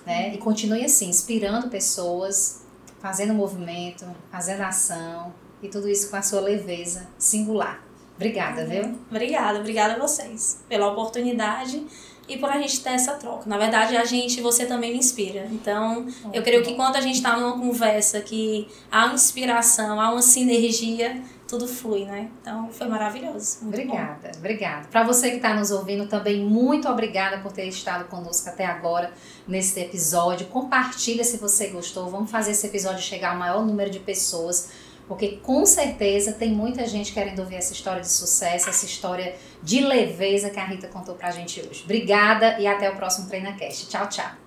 [0.05, 0.33] né?
[0.33, 2.65] E continue assim, inspirando pessoas,
[2.99, 7.83] fazendo movimento, fazendo ação e tudo isso com a sua leveza singular.
[8.15, 8.97] Obrigada, viu?
[9.09, 11.86] Obrigada, obrigada a vocês pela oportunidade
[12.27, 13.47] e por a gente ter essa troca.
[13.47, 15.47] Na verdade, a gente, você também me inspira.
[15.51, 20.11] Então, eu creio que quando a gente está numa conversa que há uma inspiração, há
[20.11, 22.29] uma sinergia, tudo flui, né?
[22.41, 23.59] Então, foi maravilhoso.
[23.61, 24.39] obrigada, bom.
[24.39, 24.87] obrigada.
[24.87, 29.11] Para você que está nos ouvindo também, muito obrigada por ter estado conosco até agora
[29.47, 30.47] nesse episódio.
[30.47, 32.09] Compartilha se você gostou.
[32.09, 34.71] Vamos fazer esse episódio chegar ao maior número de pessoas
[35.07, 39.81] porque com certeza tem muita gente querendo ouvir essa história de sucesso, essa história de
[39.81, 41.83] leveza que a Rita contou pra gente hoje.
[41.83, 43.87] Obrigada e até o próximo TreinaCast.
[43.87, 44.44] Tchau, tchau.